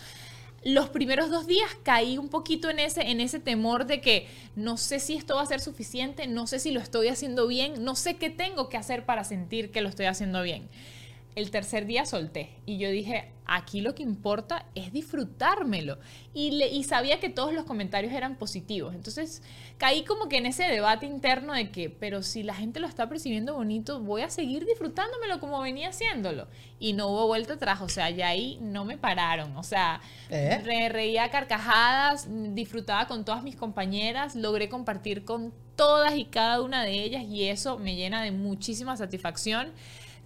[0.64, 4.76] Los primeros dos días caí un poquito en ese, en ese temor de que no
[4.76, 7.94] sé si esto va a ser suficiente, no sé si lo estoy haciendo bien, no
[7.94, 10.68] sé qué tengo que hacer para sentir que lo estoy haciendo bien.
[11.36, 15.98] El tercer día solté y yo dije, aquí lo que importa es disfrutármelo.
[16.34, 18.94] Y, le, y sabía que todos los comentarios eran positivos.
[18.94, 19.42] Entonces
[19.78, 23.08] caí como que en ese debate interno de que, pero si la gente lo está
[23.08, 26.48] percibiendo bonito, voy a seguir disfrutándomelo como venía haciéndolo.
[26.80, 29.56] Y no hubo vuelta atrás, o sea, ya ahí no me pararon.
[29.58, 30.58] O sea, ¿Eh?
[30.64, 36.82] re- reía carcajadas, disfrutaba con todas mis compañeras, logré compartir con todas y cada una
[36.82, 39.72] de ellas y eso me llena de muchísima satisfacción.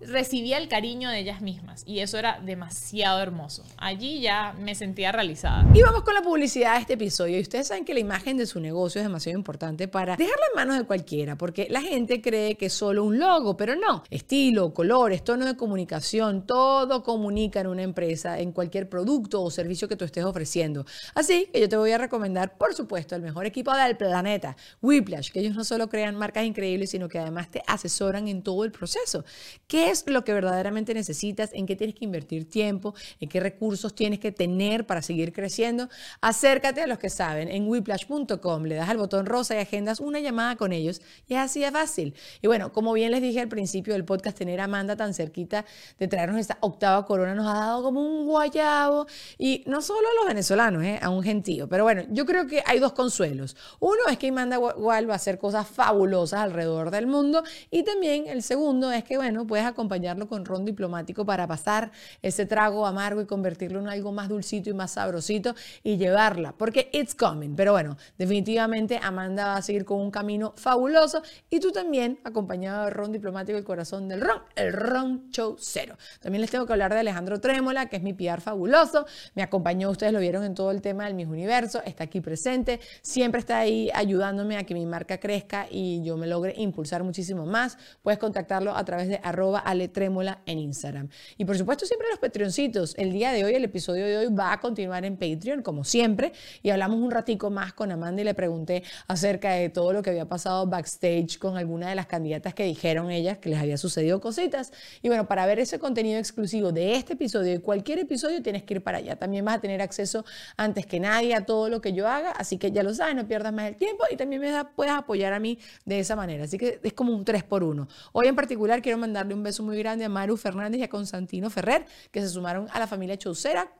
[0.00, 3.64] Recibía el cariño de ellas mismas y eso era demasiado hermoso.
[3.76, 5.66] Allí ya me sentía realizada.
[5.74, 7.36] Y vamos con la publicidad de este episodio.
[7.36, 10.56] Y ustedes saben que la imagen de su negocio es demasiado importante para dejarla en
[10.56, 14.02] manos de cualquiera, porque la gente cree que es solo un logo, pero no.
[14.10, 19.86] Estilo, colores, tono de comunicación, todo comunica en una empresa, en cualquier producto o servicio
[19.86, 20.86] que tú estés ofreciendo.
[21.14, 25.30] Así que yo te voy a recomendar, por supuesto, el mejor equipo del planeta, Whiplash,
[25.30, 28.72] que ellos no solo crean marcas increíbles, sino que además te asesoran en todo el
[28.72, 29.24] proceso.
[29.66, 31.50] ¿Qué es lo que verdaderamente necesitas?
[31.52, 32.94] ¿En qué tienes que invertir tiempo?
[33.20, 35.88] ¿En qué recursos tienes que tener para seguir creciendo?
[36.20, 40.20] Acércate a los que saben en whiplash.com, le das al botón rosa y agendas una
[40.20, 42.14] llamada con ellos y es así de fácil.
[42.42, 45.64] Y bueno, como bien les dije al principio del podcast, tener a Amanda tan cerquita
[45.98, 49.06] de traernos esta octava corona nos ha dado como un guayabo
[49.38, 50.98] y no solo a los venezolanos, ¿eh?
[51.00, 51.68] a un gentío.
[51.68, 53.56] Pero bueno, yo creo que hay dos consuelos.
[53.80, 58.26] Uno es que Amanda Wall va a hacer cosas fabulosas alrededor del mundo y también
[58.26, 61.90] el segundo es que, bueno, puedes acompañarlo con ron diplomático para pasar
[62.20, 66.90] ese trago amargo y convertirlo en algo más dulcito y más sabrosito y llevarla, porque
[66.92, 67.54] it's coming.
[67.56, 72.84] Pero bueno, definitivamente Amanda va a seguir con un camino fabuloso y tú también, acompañado
[72.84, 75.96] de ron diplomático, el corazón del ron, el ron show cero.
[76.20, 79.88] También les tengo que hablar de Alejandro Trémola, que es mi PR fabuloso, me acompañó,
[79.88, 83.60] ustedes lo vieron en todo el tema del Mis Universo, está aquí presente, siempre está
[83.60, 87.78] ahí ayudándome a que mi marca crezca y yo me logre impulsar muchísimo más.
[88.02, 91.08] Puedes contactarlo a través de arroba aletrémola en Instagram.
[91.38, 92.94] Y por supuesto siempre los Patreoncitos.
[92.98, 96.32] El día de hoy, el episodio de hoy va a continuar en Patreon, como siempre,
[96.62, 100.10] y hablamos un ratico más con Amanda y le pregunté acerca de todo lo que
[100.10, 104.20] había pasado backstage con alguna de las candidatas que dijeron ellas que les había sucedido
[104.20, 104.72] cositas.
[105.02, 108.74] Y bueno, para ver ese contenido exclusivo de este episodio y cualquier episodio tienes que
[108.74, 109.16] ir para allá.
[109.16, 110.24] También vas a tener acceso
[110.56, 113.26] antes que nadie a todo lo que yo haga, así que ya lo sabes, no
[113.26, 116.44] pierdas más el tiempo y también me da- puedes apoyar a mí de esa manera.
[116.44, 119.49] Así que es como un 3 por 1 Hoy en particular quiero mandarle un beso
[119.58, 123.18] muy grande a Maru Fernández y a Constantino Ferrer, que se sumaron a la familia
[123.18, 123.72] Chaucera.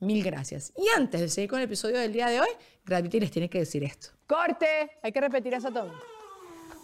[0.00, 0.72] Mil gracias.
[0.76, 2.48] Y antes de seguir con el episodio del día de hoy,
[2.84, 4.08] Gravity les tiene que decir esto.
[4.26, 5.92] Corte, hay que repetir eso todo.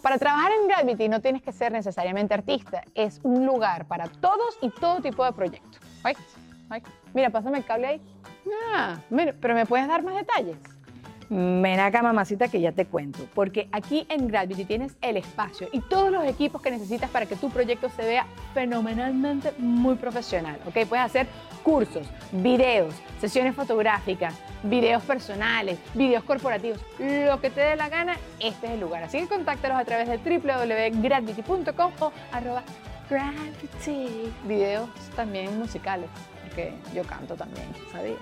[0.01, 4.57] Para trabajar en Gravity no tienes que ser necesariamente artista, es un lugar para todos
[4.61, 5.81] y todo tipo de proyectos.
[6.03, 6.15] Ay,
[6.69, 6.81] ay,
[7.13, 8.01] Mira, pásame el cable ahí.
[8.73, 10.57] Ah, mira, pero ¿me puedes dar más detalles?
[11.29, 13.27] Ven acá, mamacita, que ya te cuento.
[13.35, 17.35] Porque aquí en Gravity tienes el espacio y todos los equipos que necesitas para que
[17.35, 20.59] tu proyecto se vea fenomenalmente muy profesional.
[20.65, 20.87] ¿ok?
[20.87, 21.27] Puedes hacer
[21.63, 28.67] cursos, videos, sesiones fotográficas, videos personales, videos corporativos, lo que te dé la gana, este
[28.67, 29.03] es el lugar.
[29.03, 32.63] Así que contáctalos a través de www.gravity.com o arroba
[33.09, 34.31] gravity.
[34.45, 36.09] Videos también musicales,
[36.43, 38.17] porque yo canto también, ¿sabías?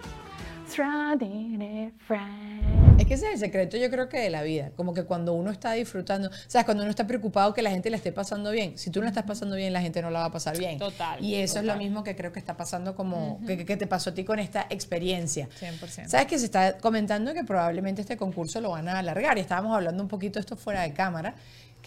[2.97, 4.71] Es que ese es el secreto, yo creo que de la vida.
[4.75, 7.97] Como que cuando uno está disfrutando, sea, cuando uno está preocupado que la gente la
[7.97, 8.77] esté pasando bien.
[8.77, 10.79] Si tú no la estás pasando bien, la gente no la va a pasar bien.
[10.79, 13.85] Total, Y eso es lo mismo que creo que está pasando como, que, que te
[13.85, 15.47] pasó a ti con esta experiencia.
[15.61, 16.07] 100%.
[16.07, 19.75] Sabes que se está comentando que probablemente este concurso lo van a alargar y estábamos
[19.75, 21.35] hablando un poquito de esto fuera de cámara.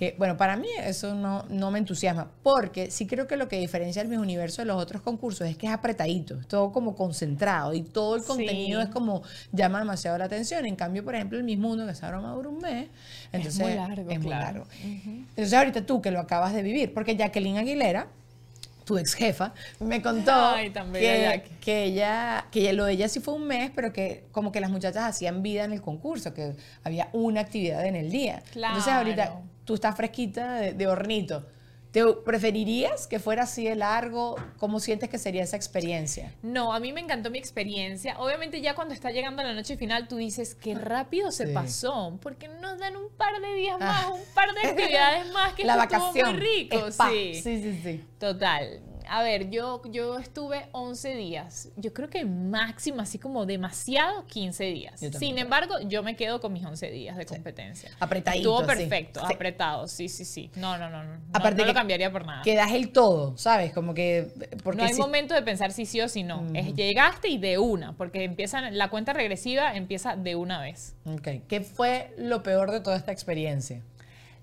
[0.01, 3.59] Que, bueno, para mí eso no, no me entusiasma, porque sí creo que lo que
[3.59, 6.97] diferencia el Miss Universo de los otros concursos es que es apretadito, es todo como
[6.97, 8.27] concentrado y todo el Sí.
[8.29, 10.65] contenido es como llama demasiado la atención.
[10.65, 12.89] En cambio, por ejemplo, el Miss Mundo, que esa broma dura un mes,
[13.31, 14.43] entonces muy largo, es muy claro.
[14.61, 14.67] largo.
[14.83, 18.07] Entonces, ahorita tú que lo acabas de vivir, porque Jacqueline Aguilera,
[18.87, 23.35] tu ex jefa, me contó Ay, que, que ella, que lo de ella sí fue
[23.35, 27.11] un mes, pero que como que las muchachas hacían vida en el concurso, que había
[27.13, 28.43] una actividad en el día.
[28.55, 29.43] Entonces ahorita Claro.
[29.71, 31.47] Tú estás fresquita de, de hornito.
[31.93, 34.35] ¿Te preferirías que fuera así de largo?
[34.59, 36.33] ¿Cómo sientes que sería esa experiencia?
[36.43, 38.19] No, a mí me encantó mi experiencia.
[38.19, 41.53] Obviamente ya cuando está llegando la noche final tú dices, qué rápido se Sí.
[41.53, 43.85] pasó, porque nos dan un par de días Ah.
[43.85, 46.31] más, un par de actividades más que La vacación.
[46.37, 46.89] muy rico.
[46.89, 47.11] Spa.
[47.11, 47.35] Sí.
[47.37, 48.05] sí, sí, sí.
[48.19, 48.81] Total.
[49.13, 51.69] A ver, yo, yo estuve 11 días.
[51.77, 55.01] Yo creo que máximo, así como demasiado, 15 días.
[55.19, 57.91] Sin embargo, yo me quedo con mis 11 días de competencia.
[57.99, 58.67] Apretadito, Estuvo sí.
[58.79, 59.35] perfecto, Sí.
[59.35, 59.89] apretado.
[59.89, 60.51] Sí, sí, sí.
[60.55, 61.03] No, no, no.
[61.03, 61.17] no.
[61.17, 62.43] No, Aparte no que- lo cambiaría por nada.
[62.43, 63.73] Que das el todo, ¿sabes?
[63.73, 64.29] Como que...
[64.63, 66.47] Porque no hay si- momento de pensar si sí o si no.
[66.55, 70.95] Es llegaste y de una, porque empiezan, la cuenta regresiva empieza de una vez.
[71.05, 71.29] Ok.
[71.49, 73.83] ¿Qué fue lo peor de toda esta experiencia?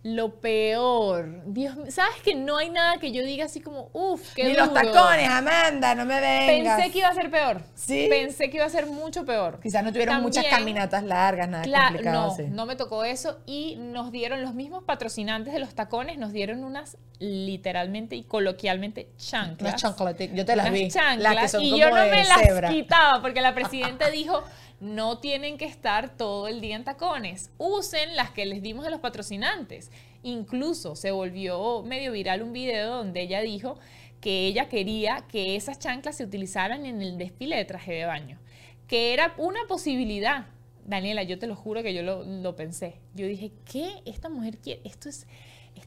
[0.09, 1.41] Lo peor.
[1.47, 4.53] Dios mío, ¿sabes que no hay nada que yo diga así como, uff, qué Ni
[4.53, 4.91] los duro"?
[4.93, 6.75] tacones, Amanda, no me vengas.
[6.77, 7.61] Pensé que iba a ser peor.
[7.75, 8.07] ¿Sí?
[8.09, 9.59] Pensé que iba a ser mucho peor.
[9.61, 12.43] Quizás no tuvieron muchas caminatas largas, nada Claro, complicado no, así.
[12.43, 16.63] no me tocó eso y nos dieron los mismos patrocinantes de los tacones, nos dieron
[16.63, 19.59] unas literalmente y coloquialmente chanclas.
[19.73, 20.87] Unas chancletas, yo te las Unas vi.
[20.89, 24.09] chanclas, las que son y como yo no de me las quitaba porque la presidenta
[24.09, 24.41] dijo
[24.79, 28.91] no tienen que estar todo el día en tacones, usen las que les dimos de
[28.91, 29.91] los patrocinantes.
[30.23, 33.77] Incluso se volvió medio viral un video donde ella dijo
[34.21, 38.39] que ella quería que esas chanclas se utilizaran en el desfile de traje de baño,
[38.87, 40.47] que era una posibilidad.
[40.85, 42.95] Daniela, yo te lo juro que yo lo, lo pensé.
[43.13, 44.01] Yo dije, ¿qué?
[44.05, 45.27] Esta mujer quiere, esto es,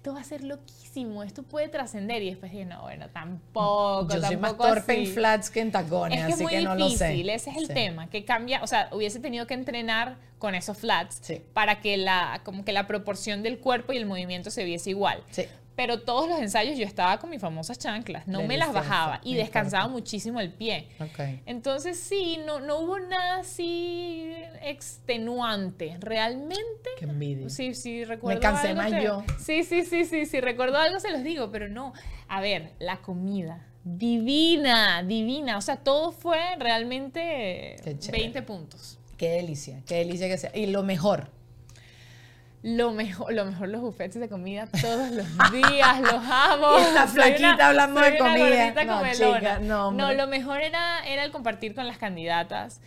[0.00, 2.22] esto va a ser loquísimo, esto puede trascender.
[2.22, 5.12] Y después dije, no, bueno, tampoco, Yo soy más tampoco torpe en así".
[5.12, 7.04] flats que en tacones, Es que es así muy que no lo sé.
[7.08, 7.74] difícil, ese es el Sí.
[7.74, 11.42] tema, que cambia, o sea, hubiese tenido que entrenar con esos flats Sí.
[11.52, 15.22] para que la, como que la proporción del cuerpo y el movimiento se viese igual.
[15.30, 15.44] Sí.
[15.80, 19.32] Pero todos los ensayos yo estaba con mis famosas chanclas, no me las bajaba y
[19.32, 19.98] me descansaba encanta.
[19.98, 20.88] muchísimo el pie.
[21.00, 21.40] Ok.
[21.46, 25.96] Entonces sí, no, no hubo nada así extenuante.
[25.98, 27.48] Realmente Qué envidia.
[27.48, 28.42] Sí, sí, recuerdo.
[28.42, 29.24] cansé algo, más yo.
[29.38, 31.94] Sí, sí, sí, sí, sí, recuerdo algo, se los digo, pero no.
[32.28, 33.66] A ver, la comida.
[33.82, 35.56] Divina, divina.
[35.56, 38.24] O sea, todo fue realmente Qué chévere.
[38.24, 38.98] 20 puntos.
[39.16, 40.50] Qué delicia, qué delicia que sea.
[40.54, 41.30] Y lo mejor,
[42.62, 46.76] Lo mejor, lo mejor los buffets de comida todos los días, los amo.
[46.78, 48.84] Y esta Soy una- flaquita hablando de comida.
[48.84, 50.14] No, chica, no, hombre.
[50.14, 52.80] lo mejor era, era el compartir con las candidatas.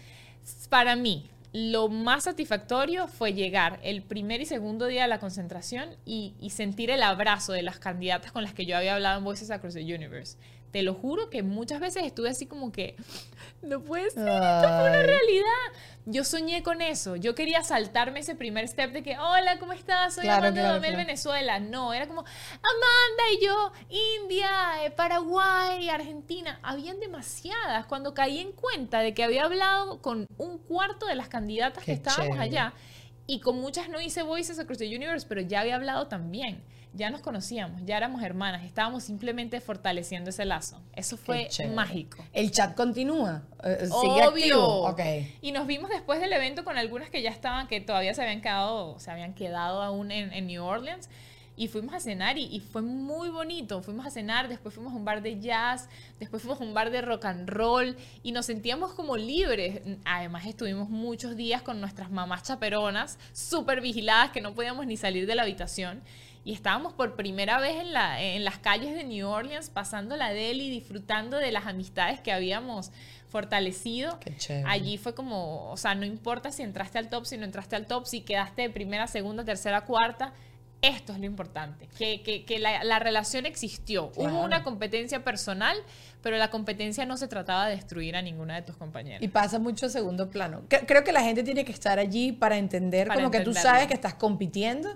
[0.70, 5.90] Para mí, lo más satisfactorio fue llegar el primer y segundo día de la concentración
[6.06, 9.24] y, y sentir el abrazo de las candidatas con las que yo había hablado en
[9.24, 10.38] Voices Across the Universe.
[10.74, 12.96] Te lo juro que muchas veces estuve así como que,
[13.62, 15.70] no puede ser, esto fue una realidad.
[16.06, 17.16] Yo soñé con eso.
[17.16, 20.16] Yo quería saltarme ese primer step de que, hola, ¿cómo estás?
[20.16, 20.98] Soy Claro, Amanda claro.
[20.98, 21.60] Venezuela.
[21.60, 23.72] No, era como Amanda y yo,
[24.24, 24.50] India,
[24.84, 26.60] eh, Paraguay, Argentina.
[26.64, 27.86] Habían demasiadas.
[27.86, 31.92] Cuando caí en cuenta de que había hablado con un cuarto de las candidatas Qué
[31.92, 32.42] que estábamos chévere.
[32.44, 32.74] allá.
[33.28, 36.64] Y con muchas no hice Voices Across the Universe, pero ya había hablado también.
[36.96, 40.80] Ya nos conocíamos, ya éramos hermanas, estábamos simplemente fortaleciendo ese lazo.
[40.96, 42.24] Eso fue mágico.
[42.34, 43.42] El chat continúa.
[43.64, 44.28] eh, sigue Obvio.
[44.30, 44.90] activo.
[44.90, 45.00] Ok.
[45.42, 48.42] Y nos vimos después del evento con algunas que ya estaban, que todavía se habían
[48.42, 51.10] quedado, se habían quedado aún en, en New Orleans.
[51.56, 53.82] Y fuimos a cenar y, y fue muy bonito.
[53.84, 55.88] Fuimos a cenar, después fuimos a un bar de jazz,
[56.20, 59.82] después fuimos a un bar de rock and roll y nos sentíamos como libres.
[60.04, 65.28] Además estuvimos muchos días con nuestras mamás chaperonas, súper vigiladas, que no podíamos ni salir
[65.28, 66.02] de la habitación.
[66.46, 70.32] Y estábamos por primera vez en, la, en las calles de New Orleans, pasando la
[70.34, 72.92] deli, disfrutando de las amistades que habíamos
[73.30, 74.20] fortalecido.
[74.20, 74.64] Qué.
[74.68, 77.88] Allí fue como, o sea, no importa si entraste al top, si no entraste al
[77.88, 80.34] top, si quedaste de primera, segunda, tercera, cuarta.
[80.82, 84.12] Esto es lo importante, que, que- que la, la relación existió.
[84.12, 84.34] Claro.
[84.34, 85.78] Hubo una competencia personal,
[86.22, 89.22] pero la competencia no se trataba de destruir a ninguna de tus compañeras.
[89.24, 90.64] Y pasa mucho a segundo plano.
[90.68, 93.54] Cre- Creo que la gente tiene que estar allí para entender, Para como que tú
[93.54, 94.90] sabes que estás compitiendo.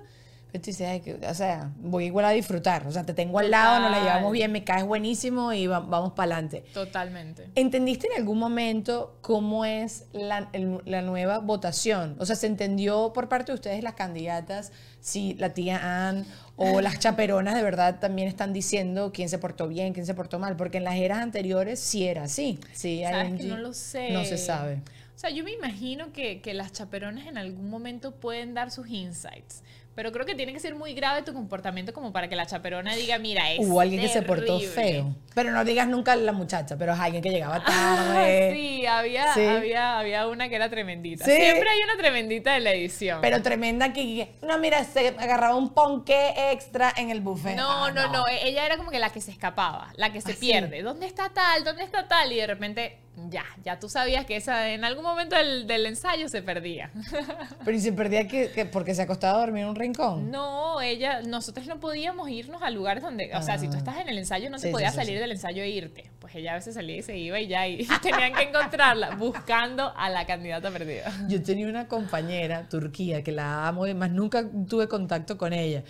[0.52, 2.88] Pero tú dices, "Ay, que- o sea, voy igual a disfrutar.
[2.88, 4.14] O sea, te tengo al lado, nos la Total.
[4.14, 6.64] llevamos bien, me caes buenísimo y va- vamos para adelante.
[6.74, 7.50] Totalmente.
[7.56, 12.16] ¿Entendiste en algún momento cómo es la, el- la nueva votación?
[12.20, 16.80] O sea, ¿se entendió por parte de ustedes las candidatas si la tía Ann o
[16.82, 20.56] las chaperonas de verdad también están diciendo quién se portó bien, quién se portó mal?
[20.56, 22.58] Porque en las eras anteriores sí era así.
[22.72, 24.12] Sí, ¿Sabes que no lo sé?
[24.12, 24.82] No se sabe.
[25.16, 28.88] O sea, yo me imagino que, que las chaperonas en algún momento pueden dar sus
[28.88, 29.64] insights.
[29.98, 32.94] Pero creo que tiene que ser muy grave tu comportamiento como para que la chaperona
[32.96, 34.68] diga, mira, es Hubo alguien que se portó terrible".
[34.68, 35.16] feo.
[35.34, 38.52] Pero no digas nunca la muchacha, pero es alguien que llegaba Ah, tarde.
[38.54, 39.44] sí, había, Sí.
[39.44, 41.26] Había, había una que era tremendita.
[41.26, 41.32] Sí.
[41.32, 43.22] Siempre hay una tremendita de la edición.
[43.22, 47.56] Pero tremenda que, no, mira, se agarraba un ponqué extra en el buffet.
[47.58, 50.22] no, Ah, no, no, e- Ella era como que la que se escapaba, la que
[50.22, 50.40] se Ah, sí.
[50.42, 50.84] pierde.
[50.84, 51.64] ¿Dónde está tal?
[51.64, 52.32] ¿Dónde está tal?
[52.32, 52.98] Y de repente,
[53.30, 56.92] ya, ya tú sabías que esa en algún momento del, del ensayo se perdía.
[57.66, 60.30] Pero y se perdía que, que porque se acostaba a dormir en un rincón.
[60.32, 63.80] No, ella, nosotros no podíamos irnos a lugares donde, o sea, si tú Ah.
[63.80, 65.20] estás en el ensayo no Sí, te podías sí, salir sí.
[65.22, 66.10] del ensayo e irte.
[66.20, 69.94] Pues ella a veces salía y se iba y ya, y tenían que encontrarla buscando
[69.98, 71.12] a la candidata perdida.
[71.28, 75.84] Yo tenía una compañera turquía que la amo, más nunca tuve contacto con ella.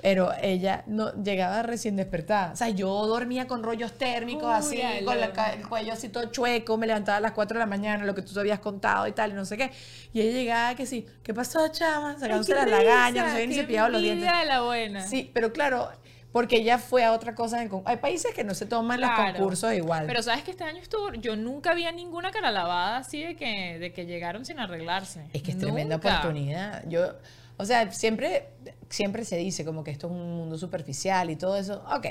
[0.00, 2.52] Pero ella no llegaba recién despertada.
[2.52, 6.24] O sea, yo dormía con rollos térmicos, Uy, así, con la el cuello así todo
[6.26, 9.12] chueco, me levantaba a las 4 de la mañana, lo que tú habías contado y
[9.12, 9.70] tal, y no sé qué.
[10.12, 12.18] Y ella llegaba que sí, ¿qué pasó, chama?
[12.18, 14.28] Sacándose las lagañas, no se había ni cepillado los dientes.
[14.40, 15.06] de la buena.
[15.06, 15.88] Sí, pero claro,
[16.32, 17.62] porque ella fue a otra cosa.
[17.62, 20.06] en Hay países que no se toman los concursos igual.
[20.06, 23.36] Pero sabes que este año estuvo, yo nunca vi a ninguna cara lavada así de
[23.36, 25.26] que, de que llegaron sin arreglarse.
[25.32, 26.82] Es que es tremenda oportunidad.
[26.88, 27.12] Yo,
[27.58, 28.48] o sea, siempre
[28.94, 32.06] siempre se dice como que esto es un mundo superficial y todo eso, ok,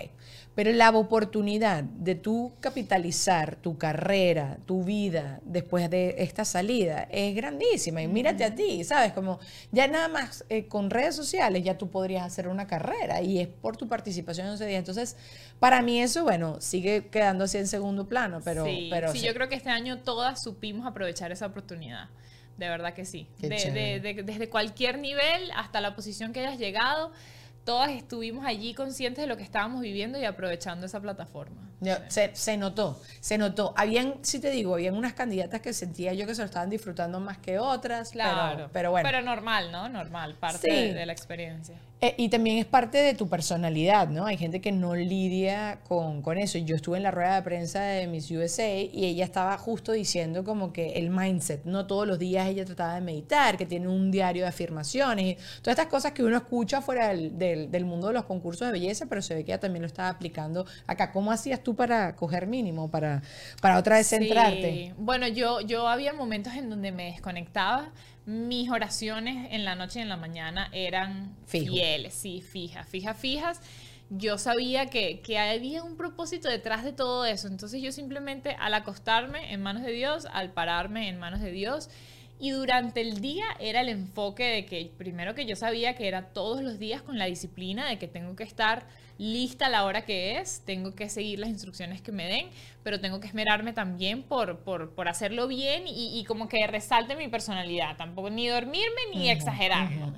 [0.56, 7.36] pero la oportunidad de tú capitalizar tu carrera, tu vida después de esta salida es
[7.36, 9.14] grandísima y mírate a ti, ¿sabes?
[9.14, 9.40] Como
[9.72, 13.48] ya nada más eh, con redes sociales ya tú podrías hacer una carrera y es
[13.48, 14.78] por tu participación en ese día.
[14.78, 15.16] Entonces,
[15.60, 18.66] para mí eso, bueno, sigue quedando así en segundo plano, pero...
[18.66, 22.10] sí, pero sí, yo creo que este año todas supimos aprovechar esa oportunidad.
[22.62, 23.28] De verdad que sí.
[23.40, 27.12] De- de- de- desde cualquier nivel hasta la posición que hayas llegado,
[27.66, 31.68] todas estuvimos allí conscientes de lo que estábamos viviendo y aprovechando esa plataforma.
[32.10, 33.74] Se, se notó, se notó.
[33.76, 37.20] Habían, si te digo, habían unas candidatas que sentía yo que se lo estaban disfrutando
[37.20, 38.56] más que otras, Claro.
[38.56, 39.10] pero, pero bueno.
[39.10, 39.90] Pero normal, ¿no?
[39.90, 40.70] Normal, parte Sí.
[40.90, 41.78] de, de la experiencia.
[42.04, 44.26] Eh, y también es parte de tu personalidad, ¿no?
[44.26, 46.58] Hay gente que no lidia con, con eso.
[46.58, 50.44] Yo estuve en la rueda de prensa de Miss USA y ella estaba justo diciendo
[50.44, 54.10] como que el mindset, no todos los días ella trataba de meditar, que tiene un
[54.10, 58.08] diario de afirmaciones y todas estas cosas que uno escucha fuera del, del- del mundo
[58.08, 61.12] de los concursos de belleza, pero se ve que ella también lo estaba aplicando acá.
[61.12, 63.22] ¿Cómo hacías tú para coger mínimo, para,
[63.62, 64.72] para otra vez centrarte?
[64.88, 64.94] Sí.
[64.98, 67.92] Bueno, yo, yo había momentos en donde me desconectaba.
[68.26, 71.74] Mis oraciones en la noche y en la mañana eran Fijo.
[71.74, 73.62] fieles, sí, fijas, fijas, fijas.
[74.10, 77.48] Yo sabía que, que había un propósito detrás de todo eso.
[77.48, 81.90] Entonces yo simplemente al acostarme en manos de Dios, al pararme en manos de Dios,
[82.42, 86.30] y durante el día era el enfoque de que primero que yo sabía que era
[86.34, 88.88] todos los días con la disciplina de que tengo que estar
[89.20, 92.48] lista a la hora que es, tengo que seguir las instrucciones que me den,
[92.82, 97.16] pero tengo que esmerarme también por, por, por hacerlo bien y, y como que resalte
[97.16, 100.12] mi personalidad, tampoco ni dormirme ni exagerarlo.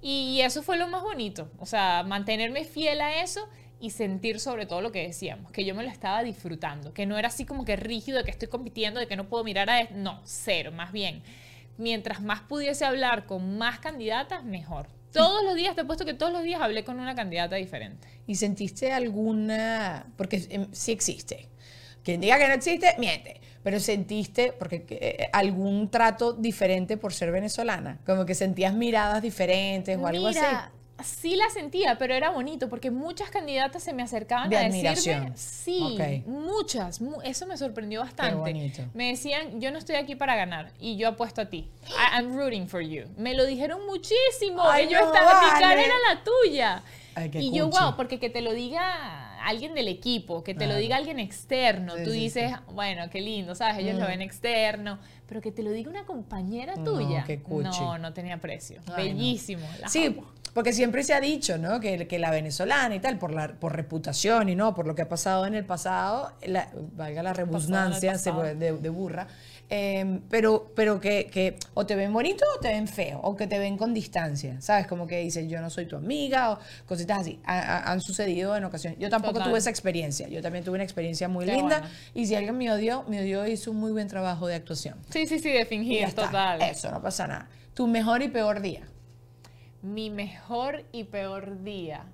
[0.00, 3.46] Y eso fue lo más bonito, o sea, mantenerme fiel a eso
[3.78, 7.18] y sentir sobre todo lo que decíamos, que yo me lo estaba disfrutando, que no
[7.18, 9.84] era así como que rígido de que estoy compitiendo, de que no puedo mirar a...
[9.90, 11.22] No, cero, más bien.
[11.78, 14.88] Mientras más pudiese hablar con más candidatas, mejor.
[15.12, 18.06] Todos los días, te he puesto que todos los días hablé con una candidata diferente.
[18.26, 21.48] ¿Y sentiste alguna, porque em, sí existe,
[22.04, 27.32] quien diga que no existe, miente, pero sentiste, porque eh, algún trato diferente por ser
[27.32, 30.72] venezolana, como que sentías miradas diferentes o algo Mira, así?
[31.04, 35.32] Sí la sentía, pero era bonito porque muchas candidatas se me acercaban De a admiración.
[35.32, 36.26] decirme, sí, Ok.
[36.26, 38.34] muchas, mu- eso me sorprendió bastante.
[38.34, 38.82] bonito.
[38.94, 41.68] Me decían, yo no estoy aquí para ganar y yo apuesto a ti.
[41.88, 43.04] I- I'm rooting for you.
[43.16, 44.62] Me lo dijeron muchísimo.
[44.62, 45.84] Ay, y yo no estaba, mi cara vale.
[45.84, 46.82] era la tuya.
[47.14, 47.82] Ay, qué y yo, cuchi.
[47.82, 50.80] wow, porque que te lo diga alguien del equipo, que te lo Claro.
[50.80, 53.78] diga alguien externo, Sí, tú sí, dices, bueno, qué lindo, ¿sabes?
[53.78, 57.24] Ellos lo ven externo, pero que te lo diga una compañera No, tuya.
[57.24, 57.80] qué cuchi.
[57.80, 58.80] no, no tenía precio.
[58.94, 59.18] Ay, no.
[59.18, 59.66] Bellísimo.
[59.80, 60.26] las Sí, amo.
[60.58, 61.78] Porque siempre se ha dicho, ¿no?
[61.78, 65.02] Que, que la venezolana y tal, por la por reputación y no, por lo que
[65.02, 69.28] ha pasado en el pasado, la- valga la rebusnancia de, de burra,
[69.70, 73.46] eh, pero, pero que, que o te ven bonito o te ven feo, o que
[73.46, 74.88] te ven con distancia, ¿sabes?
[74.88, 77.38] Como que dicen, yo no soy tu amiga, o cositas así.
[77.44, 78.98] Ha- ha- han sucedido en ocasiones.
[78.98, 79.50] Yo tampoco Total.
[79.50, 81.94] tuve esa experiencia, yo también tuve una experiencia muy Qué linda, bueno.
[82.14, 84.96] y si alguien me odió, me odió y hizo un muy buen trabajo de actuación.
[85.08, 86.60] Sí, sí, sí, de fingir, total.
[86.62, 87.48] Eso, no pasa nada.
[87.74, 88.82] Tu mejor y peor día.
[89.82, 92.04] Mi mejor y peor día.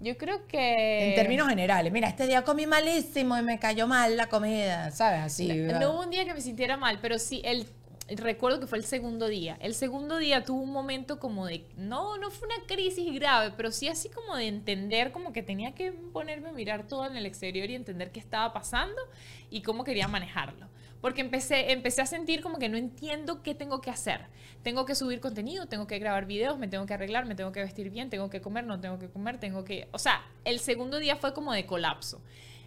[0.00, 1.10] Yo creo que...
[1.10, 5.20] En términos generales, mira, este día comí malísimo y me cayó mal la comida, ¿sabes?
[5.20, 5.60] Así.
[5.60, 5.80] ¿verdad?
[5.80, 7.66] No hubo un día que me sintiera mal, pero sí, el,
[8.08, 9.56] recuerdo que fue el segundo día.
[9.60, 13.70] El segundo día tuvo un momento como de, no, no fue una crisis grave, pero
[13.70, 17.24] sí así como de entender, como que tenía que ponerme a mirar todo en el
[17.24, 19.00] exterior y entender qué estaba pasando
[19.50, 20.68] y cómo quería manejarlo.
[21.04, 24.22] Porque empecé, empecé a sentir como que no entiendo qué tengo que hacer.
[24.62, 27.60] Tengo que subir contenido, tengo que grabar videos, me tengo que arreglar, me tengo que
[27.60, 29.86] vestir bien, tengo que comer, no tengo que comer, tengo que...
[29.92, 32.22] O sea, el segundo día fue como de colapso.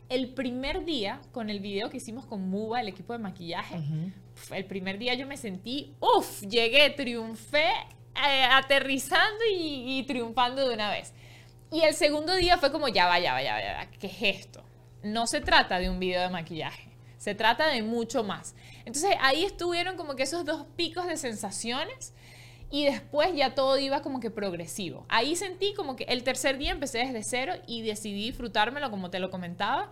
[0.08, 3.80] El primer día, con el video que hicimos con Muba, el equipo de maquillaje,
[4.36, 7.71] pf, el primer día yo me sentí, uff, llegué, triunfé,
[8.13, 11.12] eh, aterrizando y, y triunfando de una vez.
[11.71, 14.06] Y el segundo día fue como, ya va, ya va, ya va, ya va, ¿qué
[14.06, 14.63] es esto?
[15.02, 16.87] No se trata de un video de maquillaje,
[17.27, 18.55] se trata de mucho más.
[18.85, 22.13] Entonces ahí estuvieron como que esos dos picos de sensaciones
[22.71, 25.05] y después ya todo iba como que progresivo.
[25.09, 29.19] Ahí sentí como que el tercer día empecé desde cero y decidí disfrutármelo como te
[29.19, 29.89] lo comentaba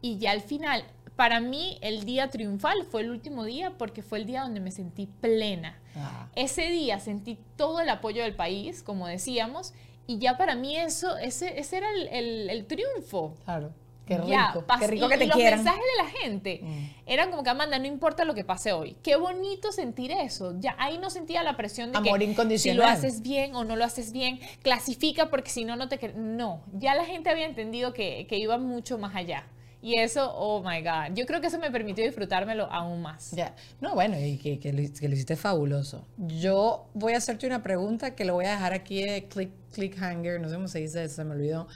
[0.00, 0.84] y ya al final,
[1.16, 4.70] para mí el día triunfal fue el último día porque fue el día donde me
[4.70, 5.80] sentí plena.
[5.96, 6.28] Ah.
[6.36, 9.74] Ese día sentí todo el apoyo del país, como decíamos,
[10.06, 13.34] y ya para mí eso, ese, ese era el, el- el triunfo.
[13.44, 13.72] Claro.
[14.06, 14.28] Qué rico.
[14.28, 15.58] Ya, pas- qué rico y- que y te los quieran.
[15.64, 16.60] mensajes de la gente
[17.06, 18.96] eran como que Amanda, no importa lo que pase hoy.
[19.02, 20.54] Qué bonito sentir eso.
[20.60, 22.76] Ya ahí no sentía la presión de Amor que incondicional.
[22.76, 26.12] si lo haces bien o no lo haces bien, clasifica porque si no no te
[26.14, 26.62] no.
[26.72, 29.44] Ya la gente había entendido que, que iba mucho más allá
[29.82, 31.14] Y eso, oh my God.
[31.14, 33.30] Yo creo que eso me permitió disfrutármelo aún más.
[33.32, 33.54] Ya.
[33.80, 36.04] No, bueno, y que, que, lo, que lo hiciste fabuloso.
[36.16, 40.40] Yo voy a hacerte una pregunta que lo voy a dejar aquí de click, clickhanger,
[40.40, 41.68] no sé cómo se dice se me olvidó.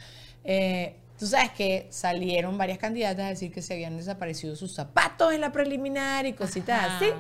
[0.45, 5.35] Eh, Tú sabes que salieron varias candidatas a decir que se habían desaparecido sus zapatos
[5.35, 6.97] en la preliminar y cositas Ajá.
[6.97, 7.12] así,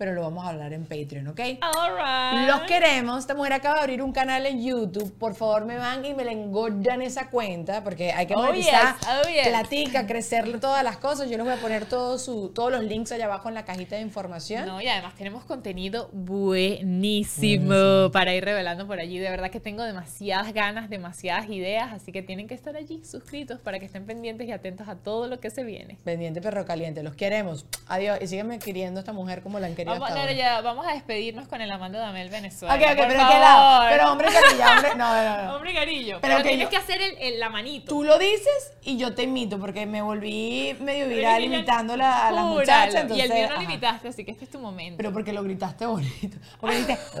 [0.00, 1.40] pero lo vamos a hablar en Patreon, ¿ok?
[1.60, 2.48] All right.
[2.48, 3.18] Los queremos.
[3.18, 5.12] Esta mujer acaba de abrir un canal en YouTube.
[5.18, 8.96] Por favor, me van y me le engordan esa cuenta porque hay que Oh, monetizar,
[8.98, 9.08] yes.
[9.08, 9.48] Oh, yes.
[9.48, 11.28] platica, crecerle todas las cosas.
[11.28, 13.96] Yo les voy a poner todo su, todos los links allá abajo en la cajita
[13.96, 14.64] de información.
[14.64, 19.18] No, y además tenemos contenido buenísimo para ir revelando por allí.
[19.18, 23.60] De verdad que tengo demasiadas ganas, demasiadas ideas, así que tienen que estar allí suscritos
[23.60, 25.98] para que estén pendientes y atentos a todo lo que se viene.
[26.04, 27.02] Pendiente perro caliente.
[27.02, 27.66] Los queremos.
[27.86, 28.18] Adiós.
[28.22, 31.48] Y sígueme queriendo a esta mujer como la han querido Vamos, no, ya, a despedirnos
[31.48, 32.74] con el Amando Damel Venezuela.
[32.74, 33.58] Ok, ok, por pero ¿de qué lado?
[33.72, 33.88] favor.
[33.90, 34.90] Pero hombre carilla, hombre.
[34.96, 35.54] No, no, no.
[35.56, 36.18] Hombre carillo.
[36.20, 37.86] Pero Pero, que tienes yo- que hacer el, el- la manito.
[37.88, 42.44] Tú lo dices y yo te imito porque me volví medio viral imitándola a las
[42.44, 43.04] muchachas.
[43.14, 44.96] y el mío no lo imitaste, así que este es tu momento.
[44.96, 46.36] Pero porque lo gritaste bonito.
[46.60, 46.98] Porque dijiste.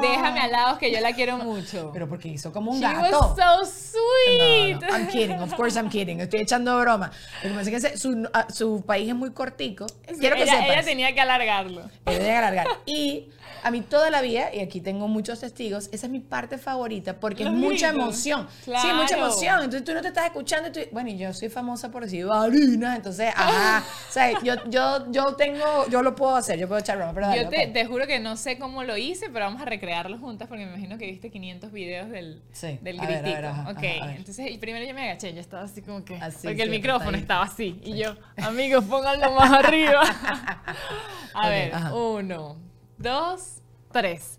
[0.00, 1.90] Déjame al lado que yo la quiero mucho.
[1.92, 3.18] Pero porque hizo como un She gato.
[3.36, 4.80] was so sweet.
[4.80, 6.20] No, no, I'm kidding, of course I'm kidding.
[6.20, 7.10] Estoy echando broma.
[7.42, 9.86] Lo que pasa es que su, su país es muy cortico.
[10.18, 10.68] Quiero que ella, sepas.
[10.70, 11.80] ella tenía que alargarlo.
[11.80, 12.66] Ella tiene que alargar.
[12.86, 13.28] Y
[13.62, 17.18] a mí toda la vida, y aquí tengo muchos testigos, esa es mi parte favorita
[17.20, 18.46] porque Los es mucha emoción.
[18.64, 19.56] Sí, mucha emoción.
[19.64, 22.26] Entonces tú no te estás escuchando y tú, bueno, y yo soy famosa por decir
[22.26, 23.84] varina, entonces, ajá.
[24.08, 27.26] O sea, yo, yo, yo tengo, yo lo puedo hacer, yo puedo echar broma, pero
[27.28, 30.18] dale, Yo te, te juro que no sé cómo lo hice, pero vamos a recrearlo
[30.18, 32.78] juntas porque me imagino que viste 500 videos del, Sí.
[32.80, 33.36] del A ver, a gritico.
[33.36, 36.04] ver, ajá, ok, ajá, a entonces y primero yo me agaché, yo estaba así como
[36.04, 36.16] que.
[36.16, 37.80] Así, porque el micrófono estaba así.
[37.84, 40.02] Y yo, amigos, pónganlo más arriba.
[41.34, 41.94] a ver, ajá.
[41.94, 42.56] uno,
[42.98, 44.38] dos, tres.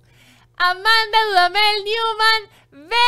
[0.58, 3.00] Amanda Dudamel Newman, Venezuela.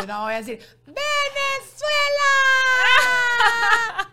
[0.00, 1.00] Yo no voy a decir ¡Venezuela!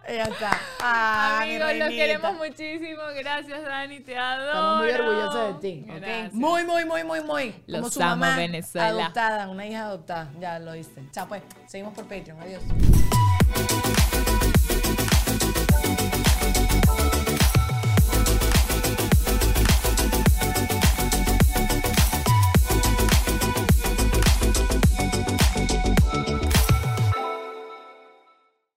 [0.07, 0.59] Ya está.
[0.79, 3.01] Ah, mi Amigos, los queremos muchísimo.
[3.17, 4.47] Gracias, Dani, te adoro.
[4.47, 5.85] Estamos muy orgullosos de ti.
[6.31, 7.51] Muy, muy, muy, muy, muy.
[7.51, 8.87] Como Los su amo, mamá Venezuela.
[9.03, 10.31] adoptada, una hija adoptada.
[10.39, 11.03] Ya lo viste.
[11.11, 11.43] Chao, pues.
[11.67, 12.39] Seguimos por Patreon.
[12.39, 12.63] Adiós.